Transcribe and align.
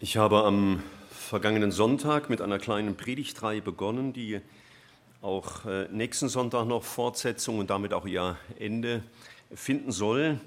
Ich 0.00 0.16
habe 0.16 0.44
am 0.44 0.80
vergangenen 1.10 1.72
Sonntag 1.72 2.30
mit 2.30 2.40
einer 2.40 2.60
kleinen 2.60 2.96
Predigtreihe 2.96 3.60
begonnen, 3.60 4.12
die 4.12 4.40
auch 5.22 5.66
äh, 5.66 5.88
nächsten 5.90 6.28
Sonntag 6.28 6.66
noch 6.66 6.84
Fortsetzung 6.84 7.58
und 7.58 7.70
damit 7.70 7.92
auch 7.92 8.06
ihr 8.06 8.36
Ende 8.60 9.02
finden 9.52 9.90
soll. 9.90 10.38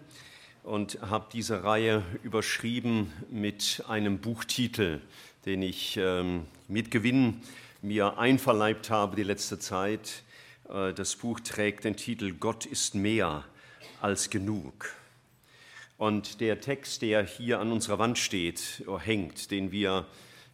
Und 0.63 0.99
habe 1.01 1.25
diese 1.33 1.65
Reihe 1.65 2.01
überschrieben 2.23 3.11
mit 3.29 3.83
einem 3.89 4.19
Buchtitel, 4.19 5.01
den 5.45 5.63
ich 5.63 5.97
ähm, 5.97 6.45
mit 6.69 6.89
Gewinn 6.89 7.41
mir 7.81 8.17
einverleibt 8.17 8.89
habe 8.89 9.17
die 9.17 9.23
letzte 9.23 9.59
Zeit. 9.59 10.23
Äh, 10.69 10.93
das 10.93 11.17
Buch 11.17 11.41
trägt 11.41 11.83
den 11.83 11.97
Titel 11.97 12.31
Gott 12.31 12.65
ist 12.65 12.95
mehr 12.95 13.43
als 13.99 14.29
genug. 14.29 15.00
Und 16.01 16.39
der 16.41 16.59
Text, 16.59 17.03
der 17.03 17.23
hier 17.23 17.59
an 17.59 17.71
unserer 17.71 17.99
Wand 17.99 18.17
steht, 18.17 18.81
oh, 18.87 18.97
hängt, 18.97 19.51
den 19.51 19.71
wir 19.71 20.07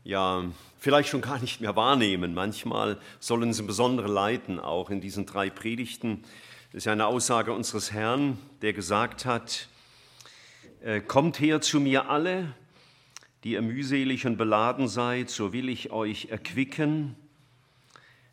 ja 0.04 0.43
vielleicht 0.77 1.07
schon 1.07 1.21
gar 1.21 1.39
nicht 1.39 1.61
mehr 1.61 1.78
wahrnehmen, 1.78 2.33
manchmal 2.33 3.00
sollen 3.21 3.54
sie 3.54 3.64
besondere 3.64 4.10
leiten, 4.10 4.60
auch 4.60 4.89
in 4.89 5.00
diesen 5.00 5.25
drei 5.25 5.50
Predigten. 5.50 6.25
Das 6.74 6.83
ist 6.83 6.88
eine 6.89 7.05
Aussage 7.05 7.54
unseres 7.54 7.93
Herrn, 7.93 8.38
der 8.61 8.74
gesagt 8.74 9.24
hat, 9.24 9.69
äh, 10.82 11.00
Kommt 11.00 11.39
her 11.39 11.61
zu 11.61 11.79
mir 11.79 12.10
alle, 12.10 12.54
die 13.46 13.52
ihr 13.54 13.61
mühselig 13.61 14.27
und 14.27 14.36
beladen 14.36 14.89
seid, 14.89 15.29
so 15.29 15.54
will 15.54 15.69
ich 15.69 15.91
euch 15.91 16.25
erquicken. 16.25 17.16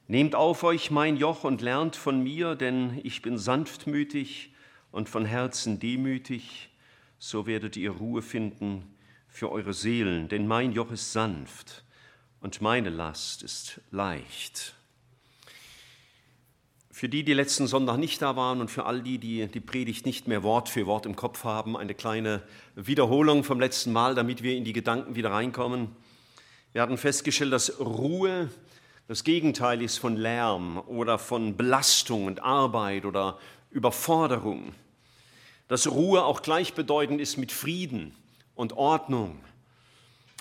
Nehmt 0.08 0.34
auf 0.34 0.64
euch 0.64 0.90
mein 0.90 1.16
Joch 1.16 1.44
und 1.44 1.62
lernt 1.62 1.94
von 1.94 2.24
mir, 2.24 2.56
denn 2.56 3.00
ich 3.04 3.22
bin 3.22 3.38
sanftmütig 3.38 4.52
und 4.90 5.08
von 5.08 5.24
Herzen 5.24 5.78
demütig 5.78 6.70
so 7.18 7.46
werdet 7.46 7.76
ihr 7.76 7.90
Ruhe 7.90 8.22
finden 8.22 8.94
für 9.28 9.50
eure 9.50 9.72
Seelen, 9.72 10.28
denn 10.28 10.46
mein 10.46 10.72
Joch 10.72 10.92
ist 10.92 11.12
sanft 11.12 11.84
und 12.40 12.60
meine 12.60 12.90
Last 12.90 13.42
ist 13.42 13.80
leicht. 13.90 14.74
Für 16.90 17.08
die, 17.08 17.24
die 17.24 17.34
letzten 17.34 17.66
Sonntag 17.66 17.96
nicht 17.96 18.22
da 18.22 18.36
waren 18.36 18.60
und 18.60 18.70
für 18.70 18.86
all 18.86 19.02
die, 19.02 19.18
die 19.18 19.48
die 19.48 19.60
Predigt 19.60 20.06
nicht 20.06 20.28
mehr 20.28 20.44
Wort 20.44 20.68
für 20.68 20.86
Wort 20.86 21.06
im 21.06 21.16
Kopf 21.16 21.42
haben, 21.42 21.76
eine 21.76 21.94
kleine 21.94 22.42
Wiederholung 22.76 23.42
vom 23.42 23.58
letzten 23.58 23.92
Mal, 23.92 24.14
damit 24.14 24.44
wir 24.44 24.56
in 24.56 24.62
die 24.62 24.72
Gedanken 24.72 25.16
wieder 25.16 25.32
reinkommen. 25.32 25.88
Wir 26.72 26.82
hatten 26.82 26.96
festgestellt, 26.96 27.52
dass 27.52 27.80
Ruhe 27.80 28.48
das 29.08 29.24
Gegenteil 29.24 29.82
ist 29.82 29.98
von 29.98 30.16
Lärm 30.16 30.78
oder 30.86 31.18
von 31.18 31.56
Belastung 31.56 32.26
und 32.26 32.42
Arbeit 32.42 33.04
oder 33.04 33.38
Überforderung 33.70 34.72
dass 35.68 35.90
Ruhe 35.90 36.24
auch 36.24 36.42
gleichbedeutend 36.42 37.20
ist 37.20 37.36
mit 37.36 37.52
Frieden 37.52 38.14
und 38.54 38.74
Ordnung 38.74 39.40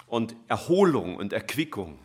und 0.08 0.36
Erholung 0.48 1.16
und 1.16 1.34
Erquickung. 1.34 2.00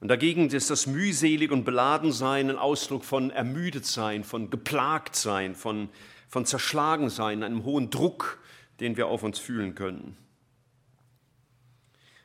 Und 0.00 0.08
dagegen 0.08 0.48
ist 0.50 0.70
das 0.70 0.86
mühselig 0.86 1.50
und 1.50 1.64
beladen 1.64 2.12
sein 2.12 2.50
ein 2.50 2.58
Ausdruck 2.58 3.04
von 3.04 3.30
ermüdet 3.30 3.86
sein, 3.86 4.24
von 4.24 4.50
geplagt 4.50 5.16
sein, 5.16 5.54
von, 5.54 5.88
von 6.28 6.46
zerschlagen 6.46 7.10
sein, 7.10 7.42
einem 7.42 7.64
hohen 7.64 7.90
Druck, 7.90 8.38
den 8.80 8.96
wir 8.96 9.08
auf 9.08 9.22
uns 9.22 9.38
fühlen 9.38 9.74
können. 9.74 10.16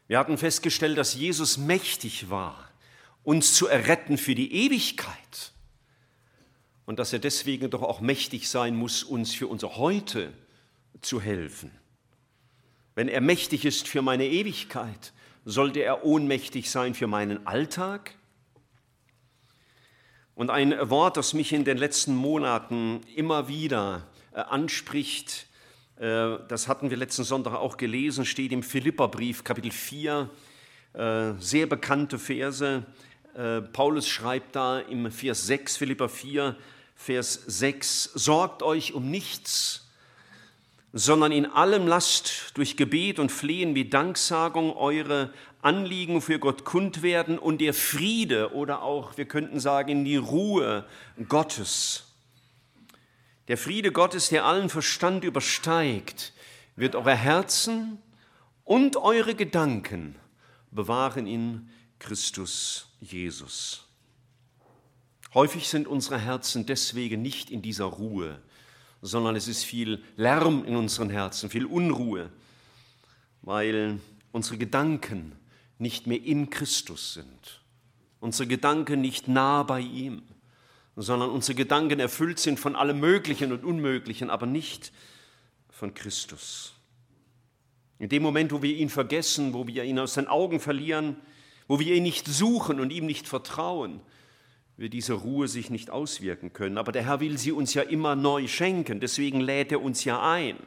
Wir 0.08 0.20
hatten 0.20 0.38
festgestellt, 0.38 0.98
dass 0.98 1.16
Jesus 1.16 1.58
mächtig 1.58 2.30
war, 2.30 2.70
uns 3.24 3.54
zu 3.54 3.68
erretten 3.68 4.18
für 4.18 4.36
die 4.36 4.54
Ewigkeit 4.66 5.54
und 6.86 7.00
dass 7.00 7.14
er 7.14 7.20
deswegen 7.20 7.70
doch 7.70 7.84
auch 7.84 8.02
mächtig 8.02 8.50
sein 8.50 8.76
muss, 8.76 9.04
uns 9.04 9.34
für 9.34 9.48
unser 9.48 9.78
Heute 9.78 10.34
zu 11.02 11.22
helfen. 11.22 11.72
Wenn 12.96 13.08
er 13.08 13.22
mächtig 13.22 13.66
ist 13.66 13.88
für 13.88 14.02
meine 14.02 14.28
Ewigkeit, 14.28 15.14
sollte 15.46 15.80
er 15.80 16.06
ohnmächtig 16.06 16.70
sein 16.70 16.94
für 16.94 17.08
meinen 17.08 17.48
Alltag? 17.48 18.16
Und 20.36 20.50
ein 20.50 20.90
Wort, 20.90 21.18
das 21.18 21.34
mich 21.34 21.54
in 21.54 21.66
den 21.66 21.78
letzten 21.78 22.16
Monaten 22.16 23.02
immer 23.16 23.48
wieder 23.48 24.08
äh, 24.34 24.40
anspricht, 24.40 25.48
äh, 25.98 26.38
das 26.48 26.68
hatten 26.68 26.90
wir 26.90 26.98
letzten 26.98 27.24
Sonntag 27.24 27.54
auch 27.54 27.78
gelesen, 27.78 28.26
steht 28.26 28.52
im 28.52 28.64
Philipperbrief 28.64 29.44
Kapitel 29.44 29.72
4, 29.72 30.30
äh, 30.94 31.34
sehr 31.40 31.68
bekannte 31.68 32.18
Verse. 32.18 32.86
Paulus 33.72 34.08
schreibt 34.08 34.56
da 34.56 34.80
im 34.80 35.12
Vers 35.12 35.48
6, 35.48 35.78
Philipper 35.78 36.10
4, 36.10 36.56
Vers 36.96 37.34
6, 37.48 38.12
sorgt 38.14 38.62
euch 38.62 38.94
um 38.94 39.10
nichts, 39.10 39.88
sondern 40.94 41.32
in 41.32 41.46
allem 41.46 41.88
lasst 41.88 42.52
durch 42.56 42.76
Gebet 42.76 43.20
und 43.20 43.32
Flehen 43.32 43.74
wie 43.74 43.90
Danksagung 43.90 44.76
eure 44.76 45.34
Anliegen 45.62 46.22
für 46.22 46.40
Gott 46.40 46.66
kund 46.66 47.02
werden 47.04 47.40
und 47.40 47.62
der 47.62 47.74
Friede 47.74 48.54
oder 48.54 48.82
auch, 48.82 49.18
wir 49.18 49.26
könnten 49.26 49.60
sagen, 49.60 50.04
die 50.04 50.18
Ruhe 50.18 50.86
Gottes. 51.30 52.08
Der 53.48 53.58
Friede 53.58 53.92
Gottes, 53.92 54.30
der 54.30 54.46
allen 54.46 54.70
Verstand 54.70 55.24
übersteigt, 55.24 56.34
wird 56.76 56.96
eure 56.96 57.16
Herzen 57.16 57.98
und 58.64 58.98
eure 58.98 59.36
Gedanken 59.36 60.16
bewahren 60.72 61.28
in 61.28 61.70
Christus 62.02 62.88
Jesus. 63.00 63.86
Häufig 65.36 65.70
sind 65.70 65.88
unsere 65.88 66.20
Herzen 66.20 66.66
deswegen 66.66 67.22
nicht 67.22 67.52
in 67.52 67.62
dieser 67.62 67.86
Ruhe, 67.86 68.42
sondern 69.04 69.36
es 69.36 69.48
ist 69.48 69.64
viel 69.64 70.04
Lärm 70.18 70.66
in 70.66 70.76
unseren 70.76 71.12
Herzen, 71.12 71.50
viel 71.52 71.66
Unruhe, 71.66 72.32
weil 73.44 74.00
unsere 74.32 74.58
Gedanken 74.58 75.34
nicht 75.78 76.08
mehr 76.08 76.22
in 76.22 76.50
Christus 76.50 77.14
sind, 77.14 77.62
unsere 78.20 78.48
Gedanken 78.48 79.00
nicht 79.00 79.28
nah 79.28 79.62
bei 79.62 79.80
ihm, 79.80 80.24
sondern 80.96 81.30
unsere 81.30 81.56
Gedanken 81.56 82.00
erfüllt 82.00 82.40
sind 82.40 82.60
von 82.60 82.76
allem 82.76 83.00
Möglichen 83.00 83.52
und 83.54 83.64
Unmöglichen, 83.64 84.32
aber 84.32 84.48
nicht 84.48 84.92
von 85.70 85.94
Christus. 85.94 86.74
In 88.00 88.10
dem 88.10 88.24
Moment, 88.24 88.52
wo 88.52 88.64
wir 88.64 88.76
ihn 88.76 88.90
vergessen, 88.90 89.54
wo 89.54 89.68
wir 89.68 89.84
ihn 89.84 90.00
aus 90.00 90.16
den 90.16 90.28
Augen 90.28 90.60
verlieren, 90.60 91.16
wo 91.72 91.80
wir 91.80 91.96
ihn 91.96 92.04
nicht 92.04 92.28
suchen 92.28 92.82
und 92.82 92.92
ihm 92.92 93.06
nicht 93.06 93.30
vertrauen, 93.30 94.02
wird 94.76 94.92
diese 94.92 95.14
Ruhe 95.14 95.48
sich 95.48 95.70
nicht 95.70 95.90
auswirken 95.90 96.52
können. 96.52 96.78
Aber 96.78 96.92
der 96.92 97.06
Herr 97.06 97.22
will 97.22 97.38
sie 97.38 97.54
uns 97.54 97.74
ja 97.74 97.82
immer 97.82 98.18
neu 98.18 98.50
schenken. 98.50 99.00
Deswegen 99.00 99.40
lädt 99.40 99.72
er 99.72 99.82
uns 99.82 100.04
ja 100.04 100.22
ein. 100.22 100.58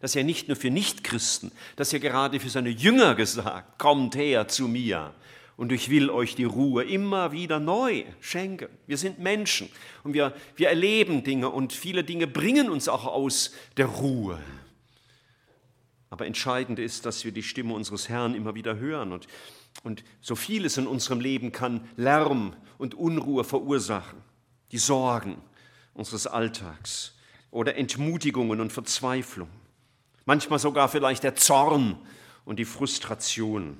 Das 0.00 0.12
ist 0.12 0.14
ja 0.14 0.22
nicht 0.22 0.46
nur 0.46 0.56
für 0.56 0.70
Nichtchristen, 0.70 1.50
das 1.74 1.88
ist 1.88 1.94
ja 1.94 1.98
gerade 1.98 2.38
für 2.38 2.48
seine 2.48 2.68
Jünger 2.68 3.16
gesagt. 3.16 3.80
Kommt 3.80 4.14
her 4.14 4.46
zu 4.46 4.68
mir 4.68 5.12
und 5.56 5.72
ich 5.72 5.90
will 5.90 6.10
euch 6.10 6.36
die 6.36 6.44
Ruhe 6.44 6.84
immer 6.84 7.32
wieder 7.32 7.58
neu 7.58 8.04
schenken. 8.20 8.68
Wir 8.86 8.98
sind 8.98 9.18
Menschen 9.18 9.68
und 10.04 10.14
wir, 10.14 10.32
wir 10.54 10.68
erleben 10.68 11.24
Dinge 11.24 11.48
und 11.48 11.72
viele 11.72 12.04
Dinge 12.04 12.28
bringen 12.28 12.70
uns 12.70 12.88
auch 12.88 13.06
aus 13.06 13.52
der 13.76 13.86
Ruhe. 13.86 14.38
Aber 16.08 16.24
entscheidend 16.24 16.78
ist, 16.78 17.04
dass 17.04 17.24
wir 17.24 17.32
die 17.32 17.42
Stimme 17.42 17.74
unseres 17.74 18.08
Herrn 18.08 18.36
immer 18.36 18.54
wieder 18.54 18.76
hören 18.76 19.10
und 19.10 19.26
und 19.82 20.04
so 20.20 20.34
vieles 20.34 20.76
in 20.76 20.86
unserem 20.86 21.20
Leben 21.20 21.52
kann 21.52 21.88
Lärm 21.96 22.54
und 22.78 22.94
Unruhe 22.94 23.44
verursachen. 23.44 24.22
Die 24.70 24.78
Sorgen 24.78 25.36
unseres 25.94 26.26
Alltags 26.26 27.14
oder 27.50 27.76
Entmutigungen 27.76 28.60
und 28.60 28.72
Verzweiflung. 28.72 29.48
Manchmal 30.24 30.58
sogar 30.58 30.88
vielleicht 30.88 31.24
der 31.24 31.34
Zorn 31.34 31.98
und 32.44 32.58
die 32.58 32.64
Frustration. 32.64 33.76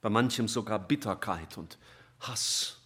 Bei 0.00 0.08
manchem 0.08 0.48
sogar 0.48 0.78
Bitterkeit 0.78 1.58
und 1.58 1.78
Hass. 2.20 2.78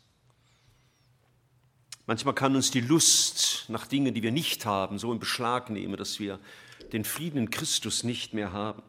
Manchmal 2.06 2.34
kann 2.34 2.54
uns 2.54 2.70
die 2.70 2.80
Lust 2.80 3.66
nach 3.68 3.86
Dingen, 3.86 4.12
die 4.12 4.22
wir 4.22 4.32
nicht 4.32 4.66
haben, 4.66 4.98
so 4.98 5.12
in 5.12 5.18
Beschlag 5.18 5.70
nehmen, 5.70 5.96
dass 5.96 6.18
wir 6.18 6.38
den 6.92 7.04
Frieden 7.04 7.38
in 7.38 7.50
Christus 7.50 8.04
nicht 8.04 8.34
mehr 8.34 8.52
haben. 8.52 8.82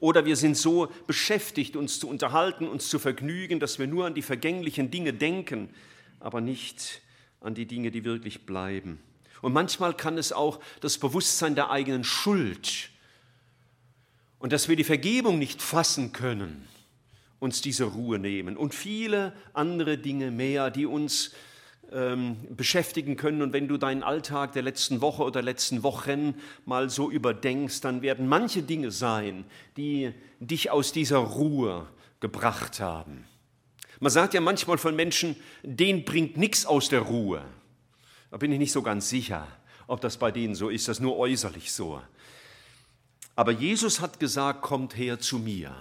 Oder 0.00 0.24
wir 0.24 0.36
sind 0.36 0.56
so 0.56 0.90
beschäftigt, 1.06 1.76
uns 1.76 2.00
zu 2.00 2.08
unterhalten, 2.08 2.66
uns 2.66 2.88
zu 2.88 2.98
vergnügen, 2.98 3.60
dass 3.60 3.78
wir 3.78 3.86
nur 3.86 4.06
an 4.06 4.14
die 4.14 4.22
vergänglichen 4.22 4.90
Dinge 4.90 5.12
denken, 5.12 5.68
aber 6.18 6.40
nicht 6.40 7.02
an 7.40 7.54
die 7.54 7.66
Dinge, 7.66 7.90
die 7.90 8.04
wirklich 8.04 8.46
bleiben. 8.46 8.98
Und 9.42 9.52
manchmal 9.52 9.94
kann 9.94 10.18
es 10.18 10.32
auch 10.32 10.60
das 10.80 10.98
Bewusstsein 10.98 11.54
der 11.54 11.70
eigenen 11.70 12.04
Schuld 12.04 12.90
und 14.38 14.52
dass 14.52 14.68
wir 14.68 14.76
die 14.76 14.84
Vergebung 14.84 15.38
nicht 15.38 15.62
fassen 15.62 16.12
können, 16.12 16.66
uns 17.38 17.60
diese 17.60 17.84
Ruhe 17.84 18.18
nehmen. 18.18 18.56
Und 18.56 18.74
viele 18.74 19.34
andere 19.52 19.98
Dinge 19.98 20.30
mehr, 20.30 20.70
die 20.70 20.86
uns 20.86 21.32
ähm, 21.92 22.36
beschäftigen 22.50 23.16
können. 23.16 23.42
Und 23.42 23.52
wenn 23.52 23.68
du 23.68 23.76
deinen 23.76 24.02
Alltag 24.02 24.52
der 24.52 24.62
letzten 24.62 25.00
Woche 25.00 25.22
oder 25.22 25.42
letzten 25.42 25.82
Wochen 25.82 26.34
mal 26.64 26.90
so 26.90 27.10
überdenkst, 27.10 27.80
dann 27.80 28.02
werden 28.02 28.28
manche 28.28 28.62
Dinge 28.62 28.90
sein, 28.90 29.44
die 29.76 30.12
dich 30.38 30.70
aus 30.70 30.92
dieser 30.92 31.18
Ruhe 31.18 31.86
gebracht 32.20 32.80
haben. 32.80 33.24
Man 33.98 34.10
sagt 34.10 34.34
ja 34.34 34.40
manchmal 34.40 34.78
von 34.78 34.96
Menschen, 34.96 35.36
denen 35.62 36.04
bringt 36.04 36.36
nichts 36.36 36.64
aus 36.64 36.88
der 36.88 37.00
Ruhe. 37.00 37.44
Da 38.30 38.36
bin 38.36 38.52
ich 38.52 38.58
nicht 38.58 38.72
so 38.72 38.82
ganz 38.82 39.08
sicher, 39.08 39.46
ob 39.86 40.00
das 40.00 40.16
bei 40.16 40.30
denen 40.30 40.54
so 40.54 40.68
ist, 40.68 40.88
das 40.88 40.98
ist 40.98 41.02
nur 41.02 41.18
äußerlich 41.18 41.72
so. 41.72 42.00
Aber 43.36 43.52
Jesus 43.52 44.00
hat 44.00 44.20
gesagt, 44.20 44.62
kommt 44.62 44.96
her 44.96 45.18
zu 45.18 45.38
mir, 45.38 45.74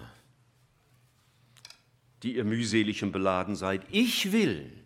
die 2.24 2.36
ihr 2.36 2.44
mühselig 2.44 3.04
und 3.04 3.12
beladen 3.12 3.56
seid. 3.56 3.82
Ich 3.92 4.32
will 4.32 4.79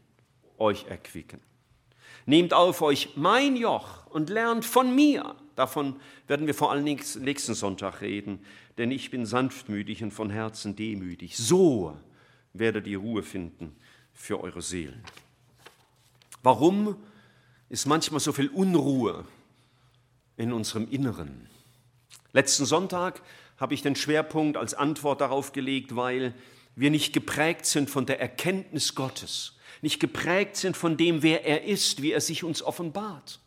euch 0.64 0.88
erquicken. 0.88 1.40
Nehmt 2.26 2.54
auf 2.54 2.82
euch 2.82 3.10
mein 3.16 3.56
Joch 3.56 4.08
und 4.08 4.30
lernt 4.30 4.66
von 4.66 4.96
mir. 4.96 5.36
Davon 5.56 6.00
werden 6.28 6.48
wir 6.48 6.56
vor 6.56 6.72
allem 6.72 6.86
nächsten 6.86 7.54
Sonntag 7.54 8.02
reden, 8.02 8.40
denn 8.78 8.90
ich 8.90 9.12
bin 9.12 9.26
sanftmütig 9.26 10.02
und 10.02 10.12
von 10.12 10.30
Herzen 10.30 10.76
demütig. 10.76 11.38
So 11.38 11.98
werdet 12.54 12.88
ihr 12.88 12.98
Ruhe 12.98 13.24
finden 13.24 13.76
für 14.14 14.42
eure 14.42 14.62
Seelen. 14.62 15.04
Warum 16.42 16.96
ist 17.70 17.86
manchmal 17.86 18.20
so 18.20 18.32
viel 18.32 18.48
Unruhe 18.48 19.26
in 20.38 20.54
unserem 20.54 20.90
Inneren? 20.90 21.50
Letzten 22.32 22.66
Sonntag 22.66 23.22
habe 23.58 23.74
ich 23.74 23.82
den 23.82 23.96
Schwerpunkt 23.96 24.58
als 24.58 24.74
Antwort 24.74 25.22
darauf 25.22 25.52
gelegt, 25.52 25.96
weil 25.96 26.34
wir 26.76 26.90
nicht 26.90 27.14
geprägt 27.14 27.66
sind 27.66 27.90
von 27.90 28.06
der 28.06 28.20
Erkenntnis 28.20 28.96
Gottes, 28.96 29.58
nicht 29.82 30.00
geprägt 30.00 30.56
sind 30.56 30.78
von 30.78 30.98
dem, 30.98 31.22
wer 31.22 31.46
er 31.46 31.64
ist, 31.64 32.02
wie 32.02 32.12
er 32.12 32.22
sich 32.22 32.44
uns 32.44 32.64
offenbart. 32.64 33.40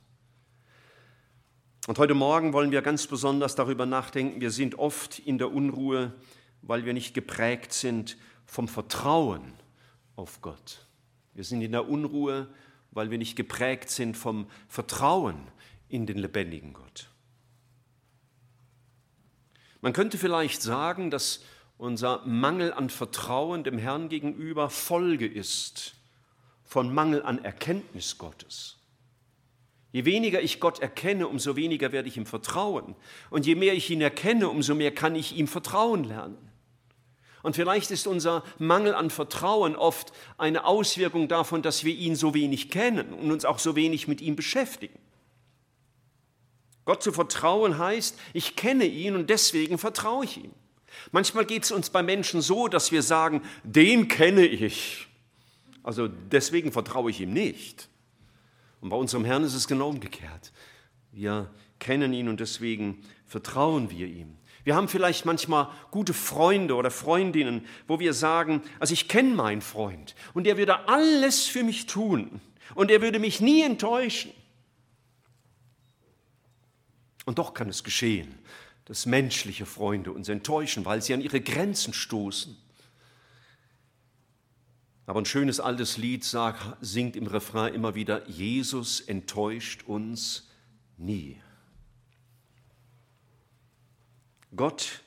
Und 1.87 1.99
heute 1.99 2.14
Morgen 2.14 2.52
wollen 2.52 2.73
wir 2.73 2.82
ganz 2.82 3.06
besonders 3.06 3.55
darüber 3.55 3.87
nachdenken, 3.87 4.40
wir 4.40 4.50
sind 4.50 4.78
oft 4.78 5.20
in 5.20 5.38
der 5.38 5.52
Unruhe, 5.52 6.12
weil 6.62 6.84
wir 6.84 6.93
nicht 6.93 7.14
geprägt 7.14 7.73
sind 7.73 8.17
vom 8.44 8.69
Vertrauen 8.69 9.52
auf 10.17 10.40
Gott. 10.40 10.87
Wir 11.34 11.44
sind 11.44 11.62
in 11.62 11.73
der 11.73 11.88
Unruhe, 11.88 12.49
weil 12.90 13.11
wir 13.11 13.19
nicht 13.19 13.37
geprägt 13.37 13.90
sind 13.90 14.17
vom 14.17 14.49
Vertrauen 14.69 15.37
in 15.88 16.06
den 16.06 16.19
lebendigen 16.19 16.73
Gott. 16.73 17.08
Man 19.81 19.93
könnte 19.93 20.19
vielleicht 20.19 20.62
sagen, 20.62 21.11
dass 21.11 21.43
unser 21.78 22.23
Mangel 22.26 22.73
an 22.73 22.90
Vertrauen 22.90 23.64
dem 23.64 23.78
Herrn 23.78 24.08
gegenüber 24.08 24.70
Folge 24.70 25.26
ist 25.26 25.94
von 26.64 26.93
Mangel 26.93 27.23
an 27.23 27.44
Erkenntnis 27.44 28.19
Gottes. 28.19 28.76
Je 29.93 30.05
weniger 30.05 30.43
ich 30.43 30.61
Gott 30.61 30.81
erkenne, 30.81 31.28
umso 31.28 31.56
weniger 31.56 31.93
werde 31.93 32.08
ich 32.08 32.17
ihm 32.17 32.26
vertrauen. 32.26 32.96
Und 33.31 33.46
je 33.46 33.55
mehr 33.55 33.73
ich 33.75 33.88
ihn 33.88 34.00
erkenne, 34.00 34.49
umso 34.49 34.75
mehr 34.75 34.93
kann 34.93 35.14
ich 35.14 35.37
ihm 35.37 35.49
vertrauen 35.49 36.05
lernen. 36.05 36.37
Und 37.43 37.55
vielleicht 37.55 37.90
ist 37.93 38.06
unser 38.06 38.43
Mangel 38.58 38.94
an 38.94 39.08
Vertrauen 39.08 39.76
oft 39.76 40.12
eine 40.37 40.64
Auswirkung 40.64 41.28
davon, 41.28 41.62
dass 41.62 41.84
wir 41.84 41.94
ihn 41.94 42.17
so 42.17 42.34
wenig 42.34 42.70
kennen 42.70 43.12
und 43.12 43.31
uns 43.31 43.44
auch 43.44 43.61
so 43.61 43.76
wenig 43.76 44.08
mit 44.08 44.20
ihm 44.20 44.34
beschäftigen. 44.34 44.99
Gott 46.84 47.02
zu 47.02 47.12
vertrauen 47.12 47.78
heißt, 47.78 48.19
ich 48.32 48.56
kenne 48.56 48.84
ihn 48.84 49.14
und 49.14 49.31
deswegen 49.31 49.78
vertraue 49.78 50.25
ich 50.25 50.38
ihm. 50.38 50.52
Manchmal 51.12 51.44
geht 51.44 51.64
es 51.64 51.70
uns 51.70 51.90
bei 51.90 52.02
Menschen 52.02 52.40
so, 52.40 52.69
dass 52.69 52.93
wir 52.93 53.02
sagen, 53.02 53.43
den 53.64 54.08
kenne 54.08 54.46
ich. 54.46 55.06
Also 55.82 56.08
deswegen 56.08 56.72
vertraue 56.72 57.10
ich 57.10 57.20
ihm 57.20 57.32
nicht. 57.32 57.88
Und 58.81 58.90
bei 58.90 58.96
unserem 58.96 59.25
Herrn 59.25 59.44
ist 59.44 59.54
es 59.54 59.69
genau 59.69 59.88
umgekehrt. 59.88 60.52
Wir 61.12 61.50
kennen 61.78 62.12
ihn 62.12 62.28
und 62.28 62.40
deswegen 62.40 63.02
vertrauen 63.26 63.90
wir 63.90 64.06
ihm. 64.06 64.37
Wir 64.64 64.75
haben 64.75 64.88
vielleicht 64.88 65.25
manchmal 65.25 65.69
gute 65.93 66.12
Freunde 66.12 66.75
oder 66.75 66.90
Freundinnen, 66.90 67.64
wo 67.87 68.00
wir 68.00 68.12
sagen, 68.12 68.62
also 68.81 68.94
ich 68.94 69.06
kenne 69.06 69.32
meinen 69.34 69.62
Freund 69.62 70.16
und 70.34 70.44
er 70.46 70.56
würde 70.56 70.88
alles 70.88 71.46
für 71.46 71.62
mich 71.62 71.87
tun 71.87 72.40
und 72.75 72.90
er 72.90 73.00
würde 73.00 73.20
mich 73.20 73.40
nie 73.40 73.62
enttäuschen. 73.62 74.32
Und 77.26 77.38
doch 77.38 77.54
kann 77.54 77.69
es 77.69 77.84
geschehen, 77.84 78.37
dass 78.87 79.05
menschliche 79.05 79.67
Freunde 79.67 80.12
uns 80.12 80.29
enttäuschen, 80.29 80.85
weil 80.85 81.03
sie 81.03 81.12
an 81.12 81.21
ihre 81.21 81.41
Grenzen 81.41 81.93
stoßen. 81.93 82.56
Aber 85.06 85.21
ein 85.21 85.27
schönes 85.27 85.61
altes 85.61 85.99
Lied 85.99 86.25
sagt, 86.25 86.77
singt 86.81 87.15
im 87.15 87.27
Refrain 87.27 87.75
immer 87.75 87.94
wieder, 87.94 88.29
Jesus 88.29 89.00
enttäuscht 89.00 89.85
uns 89.87 90.49
nie. 90.97 91.41
Gott 94.55 95.03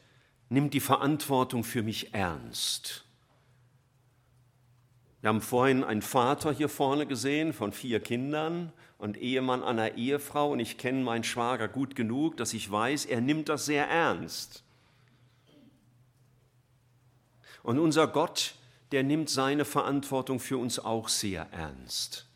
nimmt 0.49 0.73
die 0.73 0.79
Verantwortung 0.79 1.63
für 1.63 1.81
mich 1.81 2.13
ernst. 2.13 3.05
Wir 5.21 5.29
haben 5.29 5.41
vorhin 5.41 5.83
einen 5.83 6.01
Vater 6.01 6.51
hier 6.53 6.69
vorne 6.69 7.05
gesehen 7.05 7.51
von 7.51 7.73
vier 7.73 7.99
Kindern 7.99 8.71
und 8.99 9.17
Ehemann 9.17 9.63
einer 9.63 9.95
Ehefrau 9.95 10.51
und 10.51 10.59
ich 10.59 10.77
kenne 10.77 11.03
meinen 11.03 11.23
Schwager 11.23 11.69
gut 11.69 11.95
genug, 11.95 12.37
dass 12.37 12.53
ich 12.53 12.69
weiß, 12.69 13.05
er 13.05 13.21
nimmt 13.21 13.49
das 13.49 13.65
sehr 13.65 13.87
ernst. 13.87 14.63
Und 17.63 17.79
unser 17.79 18.07
Gott, 18.07 18.55
der 18.91 19.03
nimmt 19.03 19.29
seine 19.29 19.63
Verantwortung 19.63 20.39
für 20.39 20.57
uns 20.57 20.79
auch 20.79 21.07
sehr 21.07 21.47
ernst. 21.51 22.27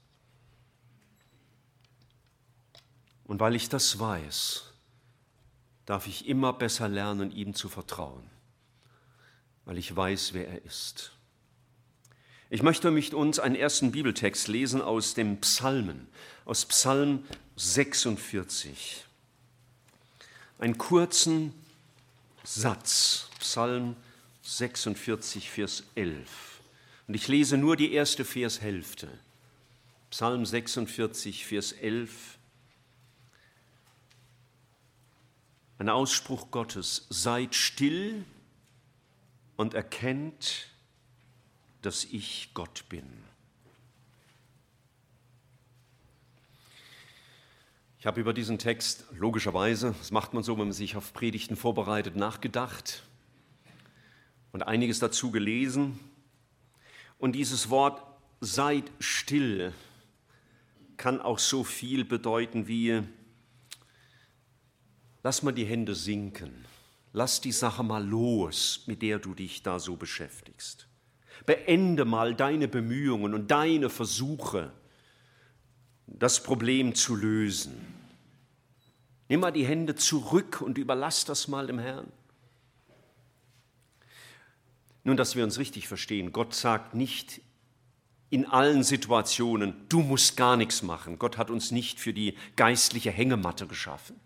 Und 3.26 3.42
weil 3.42 3.56
ich 3.56 3.68
das 3.68 4.00
weiß, 4.00 4.74
darf 5.86 6.08
ich 6.08 6.28
immer 6.28 6.54
besser 6.54 6.88
lernen, 6.88 7.32
ihm 7.32 7.54
zu 7.54 7.68
vertrauen, 7.68 8.30
weil 9.66 9.78
ich 9.78 9.94
weiß, 9.94 10.34
wer 10.34 10.48
er 10.48 10.64
ist. 10.64 11.12
Ich 12.54 12.62
möchte 12.62 12.92
mit 12.92 13.16
uns 13.16 13.40
einen 13.40 13.56
ersten 13.56 13.92
Bibeltext 13.92 14.48
lesen 14.48 14.80
aus 14.80 15.16
dem 15.16 15.42
Psalmen, 15.42 16.08
aus 16.46 16.68
Psalm 16.68 17.26
46. 17.56 19.04
Einen 20.60 20.78
kurzen 20.78 21.52
Satz, 22.44 23.28
Psalm 23.40 23.96
46, 24.44 25.50
Vers 25.50 25.82
11. 25.96 26.30
Und 27.08 27.16
ich 27.16 27.28
lese 27.28 27.58
nur 27.58 27.76
die 27.76 27.92
erste 27.92 28.24
Vershälfte. 28.24 29.08
Psalm 30.12 30.46
46, 30.46 31.48
Vers 31.48 31.72
11. 31.72 32.38
Ein 35.80 35.90
Ausspruch 35.90 36.52
Gottes, 36.52 37.08
seid 37.10 37.56
still 37.56 38.24
und 39.58 39.74
erkennt, 39.74 40.68
dass 41.86 42.06
ich 42.06 42.50
Gott 42.54 42.86
bin. 42.90 43.06
Ich 48.00 48.06
habe 48.06 48.20
über 48.20 48.34
diesen 48.34 48.58
Text 48.58 49.06
logischerweise, 49.14 49.96
das 49.98 50.12
macht 50.12 50.34
man 50.34 50.44
so, 50.44 50.58
wenn 50.58 50.66
man 50.66 50.74
sich 50.74 50.98
auf 50.98 51.14
Predigten 51.14 51.56
vorbereitet, 51.56 52.18
nachgedacht 52.18 53.04
und 54.52 54.64
einiges 54.64 55.00
dazu 55.00 55.32
gelesen. 55.32 56.00
Und 57.18 57.34
dieses 57.34 57.70
Wort 57.70 58.04
seid 58.42 58.92
still 59.00 59.74
kann 60.98 61.22
auch 61.22 61.40
so 61.40 61.64
viel 61.64 62.06
bedeuten 62.06 62.68
wie 62.68 63.04
lass 65.24 65.42
mal 65.42 65.52
die 65.54 65.66
Hände 65.66 65.96
sinken, 65.96 66.66
lass 67.14 67.42
die 67.42 67.52
Sache 67.52 67.84
mal 67.84 68.06
los, 68.06 68.84
mit 68.86 69.02
der 69.02 69.20
du 69.20 69.34
dich 69.34 69.64
da 69.64 69.80
so 69.80 69.96
beschäftigst. 69.96 70.88
Beende 71.46 72.06
mal 72.06 72.36
deine 72.36 72.68
Bemühungen 72.68 73.34
und 73.34 73.52
deine 73.52 73.90
Versuche, 73.90 74.72
das 76.08 76.44
Problem 76.44 76.96
zu 76.96 77.16
lösen. 77.16 77.74
Nimm 79.30 79.40
mal 79.40 79.52
die 79.52 79.66
Hände 79.66 79.96
zurück 79.96 80.62
und 80.62 80.78
überlass 80.78 81.26
das 81.26 81.48
mal 81.48 81.68
dem 81.68 81.80
Herrn. 81.80 82.12
Nun, 85.04 85.18
dass 85.18 85.36
wir 85.36 85.44
uns 85.44 85.58
richtig 85.60 85.88
verstehen, 85.88 86.32
Gott 86.32 86.54
sagt 86.54 86.96
nicht 86.96 87.42
in 88.30 88.46
allen 88.46 88.84
Situationen, 88.84 89.76
du 89.90 90.00
musst 90.00 90.38
gar 90.38 90.58
nichts 90.58 90.82
machen. 90.82 91.20
Gott 91.20 91.38
hat 91.38 91.50
uns 91.50 91.72
nicht 91.72 92.00
für 92.00 92.14
die 92.14 92.36
geistliche 92.56 93.12
Hängematte 93.12 93.68
geschaffen. 93.68 94.20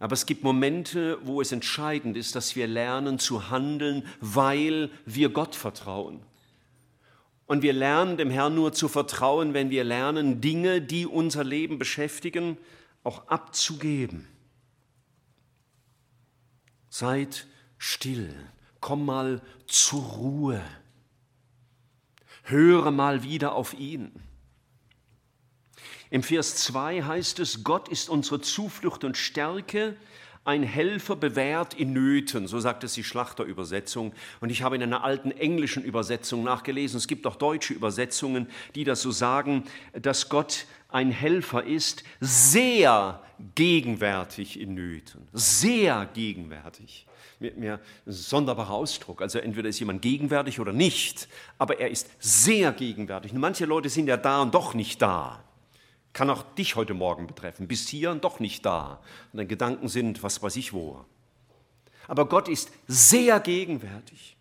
Aber 0.00 0.14
es 0.14 0.24
gibt 0.24 0.42
Momente, 0.42 1.18
wo 1.22 1.42
es 1.42 1.52
entscheidend 1.52 2.16
ist, 2.16 2.34
dass 2.34 2.56
wir 2.56 2.66
lernen 2.66 3.18
zu 3.18 3.50
handeln, 3.50 4.04
weil 4.20 4.90
wir 5.04 5.28
Gott 5.28 5.54
vertrauen. 5.54 6.22
Und 7.46 7.62
wir 7.62 7.74
lernen 7.74 8.16
dem 8.16 8.30
Herrn 8.30 8.54
nur 8.54 8.72
zu 8.72 8.88
vertrauen, 8.88 9.52
wenn 9.52 9.68
wir 9.68 9.84
lernen, 9.84 10.40
Dinge, 10.40 10.80
die 10.80 11.06
unser 11.06 11.44
Leben 11.44 11.78
beschäftigen, 11.78 12.56
auch 13.04 13.28
abzugeben. 13.28 14.26
Seid 16.88 17.46
still, 17.76 18.34
komm 18.80 19.04
mal 19.04 19.42
zur 19.66 20.02
Ruhe, 20.02 20.62
höre 22.44 22.90
mal 22.90 23.22
wieder 23.22 23.52
auf 23.52 23.74
ihn. 23.74 24.12
Im 26.10 26.24
Vers 26.24 26.56
2 26.56 27.02
heißt 27.02 27.38
es, 27.38 27.62
Gott 27.62 27.88
ist 27.88 28.08
unsere 28.08 28.40
Zuflucht 28.40 29.04
und 29.04 29.16
Stärke, 29.16 29.96
ein 30.44 30.62
Helfer 30.62 31.16
bewährt 31.16 31.74
in 31.74 31.92
Nöten, 31.92 32.48
so 32.48 32.58
sagt 32.58 32.82
es 32.82 32.94
die 32.94 33.04
Schlachterübersetzung. 33.04 34.12
Und 34.40 34.50
ich 34.50 34.62
habe 34.62 34.74
in 34.74 34.82
einer 34.82 35.04
alten 35.04 35.30
englischen 35.30 35.84
Übersetzung 35.84 36.42
nachgelesen, 36.42 36.96
es 36.96 37.06
gibt 37.06 37.26
auch 37.26 37.36
deutsche 37.36 37.74
Übersetzungen, 37.74 38.48
die 38.74 38.84
das 38.84 39.02
so 39.02 39.10
sagen, 39.10 39.64
dass 39.92 40.28
Gott 40.28 40.66
ein 40.88 41.10
Helfer 41.10 41.62
ist, 41.62 42.04
sehr 42.20 43.22
gegenwärtig 43.54 44.58
in 44.58 44.74
Nöten, 44.74 45.28
sehr 45.32 46.08
gegenwärtig. 46.12 47.06
Mir, 47.38 47.52
mir 47.54 47.80
ein 48.06 48.12
sonderbarer 48.12 48.72
Ausdruck. 48.72 49.22
Also 49.22 49.38
entweder 49.38 49.68
ist 49.68 49.78
jemand 49.78 50.02
gegenwärtig 50.02 50.58
oder 50.58 50.72
nicht, 50.72 51.28
aber 51.58 51.80
er 51.80 51.90
ist 51.90 52.10
sehr 52.18 52.72
gegenwärtig. 52.72 53.32
Und 53.32 53.40
manche 53.40 53.66
Leute 53.66 53.88
sind 53.88 54.08
ja 54.08 54.16
da 54.16 54.42
und 54.42 54.54
doch 54.54 54.74
nicht 54.74 55.00
da. 55.00 55.44
Kann 56.12 56.30
auch 56.30 56.42
dich 56.54 56.76
heute 56.76 56.94
Morgen 56.94 57.26
betreffen. 57.26 57.68
Bis 57.68 57.88
hier 57.88 58.10
und 58.10 58.24
doch 58.24 58.40
nicht 58.40 58.66
da. 58.66 59.00
Und 59.32 59.38
deine 59.38 59.46
Gedanken 59.46 59.88
sind, 59.88 60.22
was 60.22 60.42
weiß 60.42 60.56
ich 60.56 60.72
wo. 60.72 61.04
Aber 62.08 62.28
Gott 62.28 62.48
ist 62.48 62.72
sehr 62.88 63.38
gegenwärtig. 63.40 64.36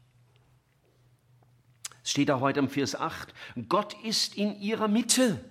Es 2.03 2.11
steht 2.11 2.31
auch 2.31 2.41
heute 2.41 2.59
im 2.59 2.69
Vers 2.69 2.95
8, 2.95 3.33
Gott 3.67 3.95
ist 4.03 4.35
in 4.35 4.59
ihrer 4.59 4.87
Mitte. 4.87 5.43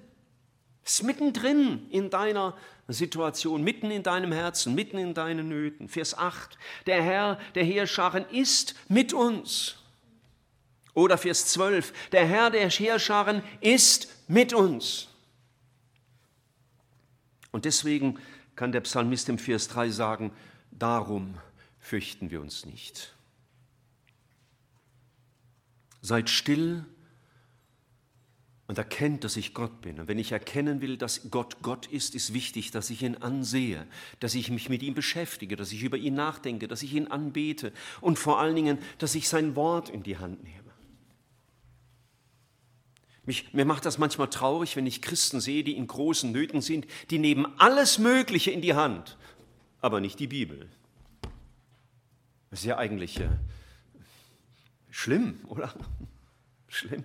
Ist 0.84 1.04
mittendrin 1.04 1.86
in 1.90 2.10
deiner 2.10 2.56
Situation, 2.88 3.62
mitten 3.62 3.90
in 3.90 4.02
deinem 4.02 4.32
Herzen, 4.32 4.74
mitten 4.74 4.98
in 4.98 5.14
deinen 5.14 5.48
Nöten. 5.48 5.88
Vers 5.88 6.18
8, 6.18 6.58
der 6.86 7.02
Herr 7.02 7.38
der 7.54 7.62
Heerscharen 7.62 8.24
ist 8.30 8.74
mit 8.88 9.12
uns. 9.12 9.76
Oder 10.94 11.18
Vers 11.18 11.46
12, 11.46 11.92
der 12.10 12.26
Herr 12.26 12.50
der 12.50 12.68
Heerscharen 12.68 13.42
ist 13.60 14.08
mit 14.26 14.52
uns. 14.52 15.07
Und 17.50 17.64
deswegen 17.64 18.18
kann 18.56 18.72
der 18.72 18.80
Psalmist 18.80 19.28
im 19.28 19.38
Vers 19.38 19.68
3 19.68 19.90
sagen, 19.90 20.32
darum 20.70 21.34
fürchten 21.78 22.30
wir 22.30 22.40
uns 22.40 22.66
nicht. 22.66 23.14
Seid 26.02 26.30
still 26.30 26.84
und 28.68 28.76
erkennt, 28.76 29.24
dass 29.24 29.36
ich 29.36 29.54
Gott 29.54 29.80
bin. 29.80 29.98
Und 29.98 30.08
wenn 30.08 30.18
ich 30.18 30.30
erkennen 30.30 30.80
will, 30.82 30.98
dass 30.98 31.30
Gott 31.30 31.56
Gott 31.62 31.86
ist, 31.86 32.14
ist 32.14 32.34
wichtig, 32.34 32.70
dass 32.70 32.90
ich 32.90 33.02
ihn 33.02 33.16
ansehe, 33.16 33.86
dass 34.20 34.34
ich 34.34 34.50
mich 34.50 34.68
mit 34.68 34.82
ihm 34.82 34.94
beschäftige, 34.94 35.56
dass 35.56 35.72
ich 35.72 35.82
über 35.82 35.96
ihn 35.96 36.14
nachdenke, 36.14 36.68
dass 36.68 36.82
ich 36.82 36.92
ihn 36.92 37.08
anbete 37.08 37.72
und 38.02 38.18
vor 38.18 38.38
allen 38.38 38.54
Dingen, 38.54 38.78
dass 38.98 39.14
ich 39.14 39.28
sein 39.28 39.56
Wort 39.56 39.88
in 39.88 40.02
die 40.02 40.18
Hand 40.18 40.44
nehme. 40.44 40.67
Mich, 43.28 43.52
mir 43.52 43.66
macht 43.66 43.84
das 43.84 43.98
manchmal 43.98 44.30
traurig, 44.30 44.74
wenn 44.74 44.86
ich 44.86 45.02
Christen 45.02 45.38
sehe, 45.38 45.62
die 45.62 45.76
in 45.76 45.86
großen 45.86 46.32
Nöten 46.32 46.62
sind, 46.62 46.86
die 47.10 47.18
nehmen 47.18 47.46
alles 47.58 47.98
Mögliche 47.98 48.50
in 48.50 48.62
die 48.62 48.72
Hand, 48.72 49.18
aber 49.82 50.00
nicht 50.00 50.18
die 50.18 50.28
Bibel. 50.28 50.66
Das 52.48 52.60
ist 52.60 52.64
ja 52.64 52.78
eigentlich 52.78 53.20
äh, 53.20 53.28
schlimm, 54.88 55.40
oder? 55.48 55.74
Schlimm. 56.68 57.04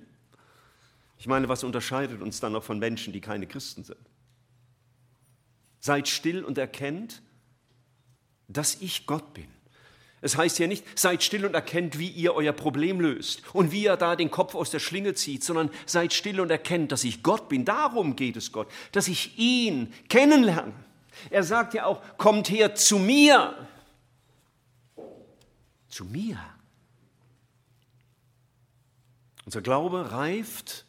Ich 1.18 1.28
meine, 1.28 1.50
was 1.50 1.66
unterscheidet 1.66 2.22
uns 2.22 2.40
dann 2.40 2.54
noch 2.54 2.64
von 2.64 2.80
Menschen, 2.80 3.12
die 3.12 3.20
keine 3.20 3.46
Christen 3.46 3.84
sind? 3.84 4.00
Seid 5.82 6.08
still 6.08 6.46
und 6.46 6.58
erkennt, 6.58 7.22
dass 8.48 8.76
ich 8.80 9.08
Gott 9.08 9.34
bin. 9.34 9.50
Es 10.24 10.38
heißt 10.38 10.58
ja 10.60 10.68
nicht, 10.68 10.86
seid 10.98 11.22
still 11.22 11.46
und 11.46 11.54
erkennt, 11.54 12.00
wie 12.00 12.08
ihr 12.08 12.34
euer 12.34 12.54
Problem 12.54 13.02
löst 13.02 13.44
und 13.54 13.74
wie 13.74 13.84
ihr 13.84 13.98
da 13.98 14.16
den 14.16 14.32
Kopf 14.32 14.56
aus 14.56 14.72
der 14.72 14.80
Schlinge 14.80 15.16
zieht, 15.16 15.44
sondern 15.44 15.70
seid 15.86 16.14
still 16.14 16.40
und 16.40 16.50
erkennt, 16.50 16.94
dass 16.94 17.04
ich 17.04 17.24
Gott 17.24 17.50
bin. 17.50 17.66
Darum 17.66 18.16
geht 18.16 18.38
es 18.38 18.54
Gott, 18.54 18.72
dass 18.94 19.10
ich 19.10 19.38
ihn 19.38 19.94
kennenlerne. 20.08 20.74
Er 21.30 21.44
sagt 21.44 21.74
ja 21.74 21.86
auch, 21.86 22.02
kommt 22.18 22.50
her 22.50 22.74
zu 22.74 23.00
mir. 23.00 23.68
Zu 25.90 26.06
mir. 26.06 26.40
Unser 29.44 29.62
Glaube 29.62 30.10
reift 30.14 30.86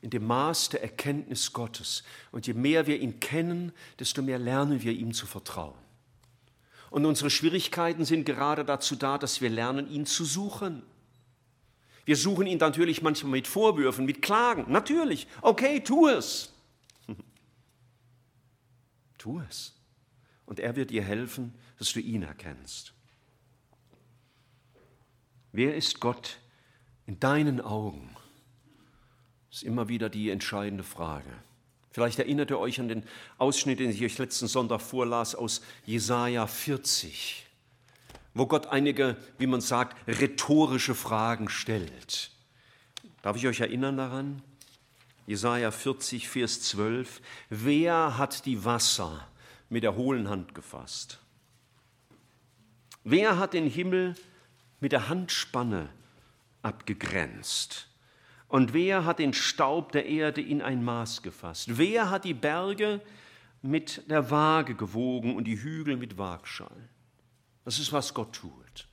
in 0.00 0.10
dem 0.10 0.28
Maß 0.28 0.68
der 0.68 0.82
Erkenntnis 0.82 1.52
Gottes. 1.52 2.04
Und 2.30 2.46
je 2.46 2.54
mehr 2.54 2.86
wir 2.86 3.00
ihn 3.00 3.18
kennen, 3.18 3.72
desto 3.98 4.22
mehr 4.22 4.38
lernen 4.38 4.80
wir 4.80 4.92
ihm 4.92 5.12
zu 5.12 5.26
vertrauen. 5.26 5.85
Und 6.90 7.04
unsere 7.04 7.30
Schwierigkeiten 7.30 8.04
sind 8.04 8.24
gerade 8.24 8.64
dazu 8.64 8.96
da, 8.96 9.18
dass 9.18 9.40
wir 9.40 9.50
lernen, 9.50 9.90
ihn 9.90 10.06
zu 10.06 10.24
suchen. 10.24 10.82
Wir 12.04 12.16
suchen 12.16 12.46
ihn 12.46 12.58
natürlich 12.58 13.02
manchmal 13.02 13.32
mit 13.32 13.48
Vorwürfen, 13.48 14.04
mit 14.04 14.22
Klagen. 14.22 14.70
Natürlich. 14.70 15.26
Okay, 15.42 15.80
tu 15.80 16.06
es. 16.06 16.52
tu 19.18 19.40
es. 19.40 19.74
Und 20.46 20.60
er 20.60 20.76
wird 20.76 20.90
dir 20.90 21.02
helfen, 21.02 21.52
dass 21.78 21.92
du 21.92 22.00
ihn 22.00 22.22
erkennst. 22.22 22.94
Wer 25.50 25.74
ist 25.74 26.00
Gott 26.00 26.38
in 27.06 27.18
deinen 27.18 27.60
Augen? 27.60 28.16
Das 29.50 29.62
ist 29.62 29.64
immer 29.64 29.88
wieder 29.88 30.08
die 30.08 30.30
entscheidende 30.30 30.84
Frage. 30.84 31.30
Vielleicht 31.96 32.18
erinnert 32.18 32.50
ihr 32.50 32.58
euch 32.58 32.78
an 32.78 32.88
den 32.88 33.04
Ausschnitt, 33.38 33.80
den 33.80 33.88
ich 33.88 34.04
euch 34.04 34.18
letzten 34.18 34.48
Sonntag 34.48 34.82
vorlas 34.82 35.34
aus 35.34 35.62
Jesaja 35.86 36.46
40, 36.46 37.46
wo 38.34 38.44
Gott 38.44 38.66
einige, 38.66 39.16
wie 39.38 39.46
man 39.46 39.62
sagt, 39.62 39.96
rhetorische 40.06 40.94
Fragen 40.94 41.48
stellt. 41.48 42.32
Darf 43.22 43.38
ich 43.38 43.46
euch 43.46 43.60
erinnern 43.60 43.96
daran? 43.96 44.42
Jesaja 45.26 45.70
40, 45.70 46.28
Vers 46.28 46.60
12. 46.64 47.22
Wer 47.48 48.18
hat 48.18 48.44
die 48.44 48.62
Wasser 48.66 49.26
mit 49.70 49.82
der 49.82 49.96
hohlen 49.96 50.28
Hand 50.28 50.54
gefasst? 50.54 51.18
Wer 53.04 53.38
hat 53.38 53.54
den 53.54 53.70
Himmel 53.70 54.16
mit 54.80 54.92
der 54.92 55.08
Handspanne 55.08 55.88
abgegrenzt? 56.60 57.88
Und 58.56 58.72
wer 58.72 59.04
hat 59.04 59.18
den 59.18 59.34
Staub 59.34 59.92
der 59.92 60.06
Erde 60.06 60.40
in 60.40 60.62
ein 60.62 60.82
Maß 60.82 61.20
gefasst? 61.20 61.76
Wer 61.76 62.08
hat 62.08 62.24
die 62.24 62.32
Berge 62.32 63.02
mit 63.60 64.08
der 64.10 64.30
Waage 64.30 64.74
gewogen 64.74 65.36
und 65.36 65.44
die 65.44 65.62
Hügel 65.62 65.98
mit 65.98 66.16
Waagschal? 66.16 66.88
Das 67.66 67.78
ist, 67.78 67.92
was 67.92 68.14
Gott 68.14 68.32
tut. 68.32 68.88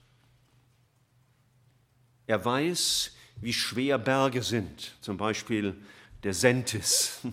Er 2.27 2.43
weiß, 2.43 3.15
wie 3.37 3.53
schwer 3.53 3.97
Berge 3.97 4.43
sind, 4.43 4.97
zum 4.99 5.15
Beispiel 5.15 5.77
der 6.23 6.33
Sentis. 6.33 7.21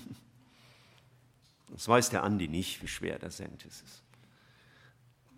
Das 1.72 1.88
weiß 1.88 2.10
der 2.10 2.22
Andi 2.22 2.46
nicht, 2.46 2.80
wie 2.80 2.88
schwer 2.88 3.18
der 3.18 3.32
Sentis 3.32 3.82
ist. 3.82 4.02